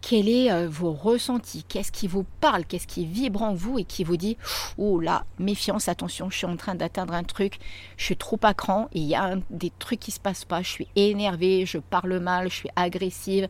quels 0.01 0.29
est 0.29 0.51
euh, 0.51 0.69
vos 0.69 0.93
ressentis, 0.93 1.65
qu'est-ce 1.69 1.93
qui 1.93 2.07
vous 2.07 2.25
parle, 2.41 2.65
qu'est-ce 2.65 2.87
qui 2.87 3.07
vibre 3.07 3.43
en 3.43 3.55
vous 3.55 3.79
et 3.79 3.85
qui 3.85 4.05
vous 4.05 4.17
dit 4.17 4.37
oh 4.79 5.01
là, 5.01 5.25
méfiance, 5.39 5.89
attention, 5.89 6.31
je 6.31 6.39
suis 6.39 6.47
en 6.47 6.57
train 6.57 6.75
d'atteindre 6.75 7.15
un 7.15 7.25
truc, 7.25 7.59
je 7.97 8.05
suis 8.05 8.17
trop 8.17 8.39
à 8.43 8.55
cran 8.55 8.89
il 8.93 9.05
y 9.05 9.15
a 9.15 9.37
des 9.51 9.73
trucs 9.79 10.01
qui 10.01 10.11
se 10.11 10.21
passent 10.21 10.45
pas, 10.45 10.63
je 10.63 10.69
suis 10.69 10.89
énervée, 10.97 11.67
je 11.67 11.79
parle 11.79 12.19
mal, 12.19 12.51
je 12.51 12.57
suis 12.57 12.71
agressive, 12.77 13.49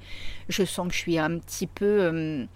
je 0.49 0.65
sens 0.65 0.89
que 0.89 0.95
je 0.95 0.99
suis 0.99 1.19
un 1.19 1.39
petit 1.39 1.67
peu 1.67 2.47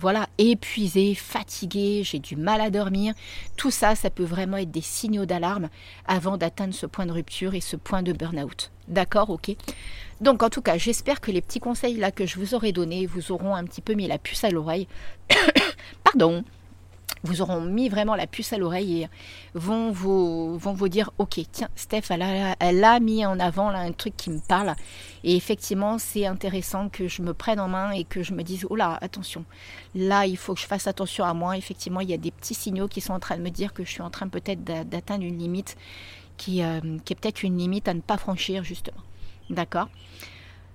voilà, 0.00 0.28
épuisée, 0.38 1.14
fatiguée, 1.14 2.02
j'ai 2.04 2.18
du 2.18 2.34
mal 2.34 2.60
à 2.60 2.70
dormir. 2.70 3.12
Tout 3.56 3.70
ça, 3.70 3.94
ça 3.94 4.08
peut 4.08 4.24
vraiment 4.24 4.56
être 4.56 4.70
des 4.70 4.80
signaux 4.80 5.26
d'alarme 5.26 5.68
avant 6.06 6.38
d'atteindre 6.38 6.72
ce 6.72 6.86
point 6.86 7.04
de 7.04 7.12
rupture 7.12 7.54
et 7.54 7.60
ce 7.60 7.76
point 7.76 8.02
de 8.02 8.12
burn-out. 8.12 8.70
D'accord, 8.88 9.30
ok 9.30 9.54
donc 10.20 10.42
en 10.42 10.50
tout 10.50 10.60
cas, 10.60 10.76
j'espère 10.76 11.22
que 11.22 11.30
les 11.30 11.40
petits 11.40 11.60
conseils 11.60 11.96
là 11.96 12.10
que 12.10 12.26
je 12.26 12.38
vous 12.38 12.54
aurai 12.54 12.72
donnés 12.72 13.06
vous 13.06 13.32
auront 13.32 13.54
un 13.54 13.64
petit 13.64 13.80
peu 13.80 13.94
mis 13.94 14.06
la 14.06 14.18
puce 14.18 14.44
à 14.44 14.50
l'oreille. 14.50 14.86
Pardon 16.04 16.44
vous 17.22 17.42
auront 17.42 17.60
mis 17.60 17.88
vraiment 17.88 18.14
la 18.14 18.26
puce 18.26 18.52
à 18.52 18.58
l'oreille 18.58 19.02
et 19.02 19.08
vont 19.54 19.90
vous, 19.90 20.56
vont 20.58 20.86
dire 20.86 21.10
ok 21.18 21.40
tiens 21.52 21.68
Steph 21.76 22.04
elle 22.10 22.84
a, 22.84 23.00
mis 23.00 23.26
en 23.26 23.38
avant 23.38 23.68
un 23.68 23.92
truc 23.92 24.16
qui 24.16 24.30
me 24.30 24.40
parle. 24.40 24.74
Et 25.24 25.36
effectivement 25.36 25.98
c'est 25.98 26.26
intéressant 26.26 26.88
que 26.88 27.08
je 27.08 27.22
me 27.22 27.34
prenne 27.34 27.60
en 27.60 27.68
main 27.68 27.90
et 27.90 28.04
que 28.04 28.22
je 28.22 28.32
me 28.32 28.42
dise 28.42 28.66
oh 28.70 28.76
là 28.76 28.98
attention 29.00 29.44
là 29.94 30.26
il 30.26 30.36
faut 30.36 30.54
que 30.54 30.60
je 30.60 30.66
fasse 30.66 30.86
attention 30.86 31.24
à 31.24 31.34
moi. 31.34 31.56
Effectivement 31.56 32.00
il 32.00 32.10
y 32.10 32.14
a 32.14 32.18
des 32.18 32.30
petits 32.30 32.54
signaux 32.54 32.88
qui 32.88 33.00
sont 33.00 33.12
en 33.12 33.20
train 33.20 33.36
de 33.36 33.42
me 33.42 33.50
dire 33.50 33.72
que 33.72 33.84
je 33.84 33.90
suis 33.90 34.02
en 34.02 34.10
train 34.10 34.28
peut-être 34.28 34.64
d'atteindre 34.64 35.24
une 35.24 35.38
limite 35.38 35.76
qui, 36.36 36.62
euh, 36.62 36.80
qui 37.04 37.12
est 37.12 37.16
peut-être 37.16 37.42
une 37.42 37.58
limite 37.58 37.86
à 37.86 37.94
ne 37.94 38.00
pas 38.00 38.16
franchir 38.16 38.64
justement. 38.64 39.02
D'accord? 39.50 39.88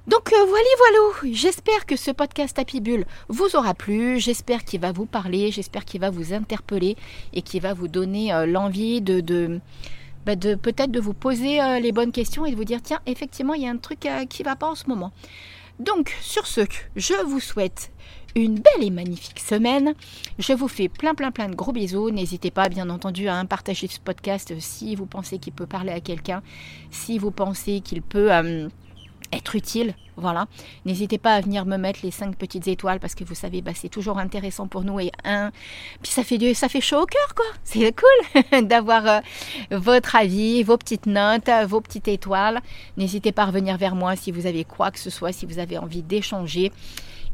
Donc 0.07 0.31
euh, 0.31 0.45
voilà, 0.47 0.65
voilà, 0.77 1.33
j'espère 1.33 1.87
que 1.87 1.95
ce 1.95 2.11
podcast 2.11 2.59
Happy 2.59 2.79
vous 3.27 3.55
aura 3.55 3.73
plu, 3.73 4.19
j'espère 4.19 4.63
qu'il 4.63 4.79
va 4.79 4.91
vous 4.91 5.07
parler, 5.07 5.51
j'espère 5.51 5.83
qu'il 5.83 5.99
va 5.99 6.11
vous 6.11 6.31
interpeller 6.31 6.95
et 7.33 7.41
qu'il 7.41 7.61
va 7.61 7.73
vous 7.73 7.87
donner 7.87 8.31
euh, 8.31 8.45
l'envie 8.45 9.01
de, 9.01 9.59
bah, 10.23 10.35
de 10.35 10.53
peut-être 10.53 10.91
de 10.91 10.99
vous 10.99 11.15
poser 11.15 11.59
euh, 11.59 11.79
les 11.79 11.91
bonnes 11.91 12.11
questions 12.11 12.45
et 12.45 12.51
de 12.51 12.55
vous 12.55 12.65
dire 12.65 12.83
tiens, 12.83 12.99
effectivement, 13.07 13.55
il 13.55 13.63
y 13.63 13.67
a 13.67 13.71
un 13.71 13.77
truc 13.77 14.07
qui 14.29 14.43
va 14.43 14.55
pas 14.55 14.67
en 14.67 14.75
ce 14.75 14.87
moment. 14.87 15.11
Donc 15.79 16.15
sur 16.21 16.45
ce, 16.45 16.61
je 16.95 17.15
vous 17.25 17.39
souhaite 17.39 17.91
une 18.35 18.55
belle 18.55 18.83
et 18.83 18.91
magnifique 18.91 19.39
semaine. 19.39 19.95
Je 20.37 20.53
vous 20.53 20.67
fais 20.67 20.87
plein 20.87 21.15
plein 21.15 21.31
plein 21.31 21.49
de 21.49 21.55
gros 21.55 21.71
bisous. 21.71 22.11
N'hésitez 22.11 22.51
pas 22.51 22.69
bien 22.69 22.91
entendu 22.91 23.27
à 23.27 23.43
partager 23.45 23.87
ce 23.87 23.99
podcast 23.99 24.53
si 24.59 24.95
vous 24.95 25.07
pensez 25.07 25.39
qu'il 25.39 25.53
peut 25.53 25.65
parler 25.65 25.91
à 25.91 25.99
quelqu'un, 25.99 26.43
si 26.91 27.17
vous 27.17 27.31
pensez 27.31 27.81
qu'il 27.81 28.03
peut 28.03 28.29
être 29.31 29.55
utile. 29.55 29.95
Voilà. 30.17 30.47
N'hésitez 30.85 31.17
pas 31.17 31.35
à 31.35 31.41
venir 31.41 31.65
me 31.65 31.77
mettre 31.77 31.99
les 32.03 32.11
cinq 32.11 32.37
petites 32.37 32.67
étoiles 32.67 32.99
parce 32.99 33.15
que 33.15 33.23
vous 33.23 33.35
savez, 33.35 33.61
bah, 33.61 33.71
c'est 33.75 33.89
toujours 33.89 34.17
intéressant 34.17 34.67
pour 34.67 34.83
nous. 34.83 34.99
Et 34.99 35.11
un, 35.23 35.51
puis 36.01 36.11
ça 36.11 36.23
fait, 36.23 36.53
ça 36.53 36.69
fait 36.69 36.81
chaud 36.81 37.01
au 37.01 37.05
cœur, 37.05 37.35
quoi. 37.35 37.45
C'est 37.63 37.93
cool 37.93 38.61
d'avoir 38.67 39.05
euh, 39.07 39.19
votre 39.71 40.15
avis, 40.15 40.63
vos 40.63 40.77
petites 40.77 41.05
notes, 41.05 41.49
vos 41.67 41.81
petites 41.81 42.07
étoiles. 42.07 42.61
N'hésitez 42.97 43.31
pas 43.31 43.43
à 43.43 43.47
revenir 43.47 43.77
vers 43.77 43.95
moi 43.95 44.15
si 44.15 44.31
vous 44.31 44.45
avez 44.45 44.63
quoi 44.63 44.91
que 44.91 44.99
ce 44.99 45.09
soit, 45.09 45.31
si 45.31 45.45
vous 45.45 45.59
avez 45.59 45.77
envie 45.77 46.03
d'échanger. 46.03 46.71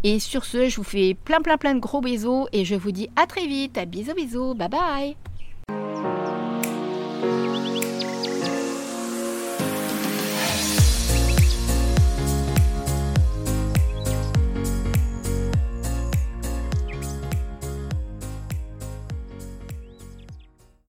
Et 0.04 0.20
sur 0.20 0.46
ce, 0.46 0.68
je 0.68 0.78
vous 0.78 0.84
fais 0.84 1.14
plein 1.14 1.42
plein 1.42 1.58
plein 1.58 1.76
de 1.76 1.80
gros 1.80 2.02
bisous 2.02 2.48
et 2.52 2.66
je 2.66 2.74
vous 2.76 2.92
dis 2.92 3.10
à 3.16 3.28
très 3.28 3.46
vite. 3.46 3.80
Bisous 3.88 4.16
bisous. 4.16 4.54
Bye 4.56 4.70
bye. 4.70 5.31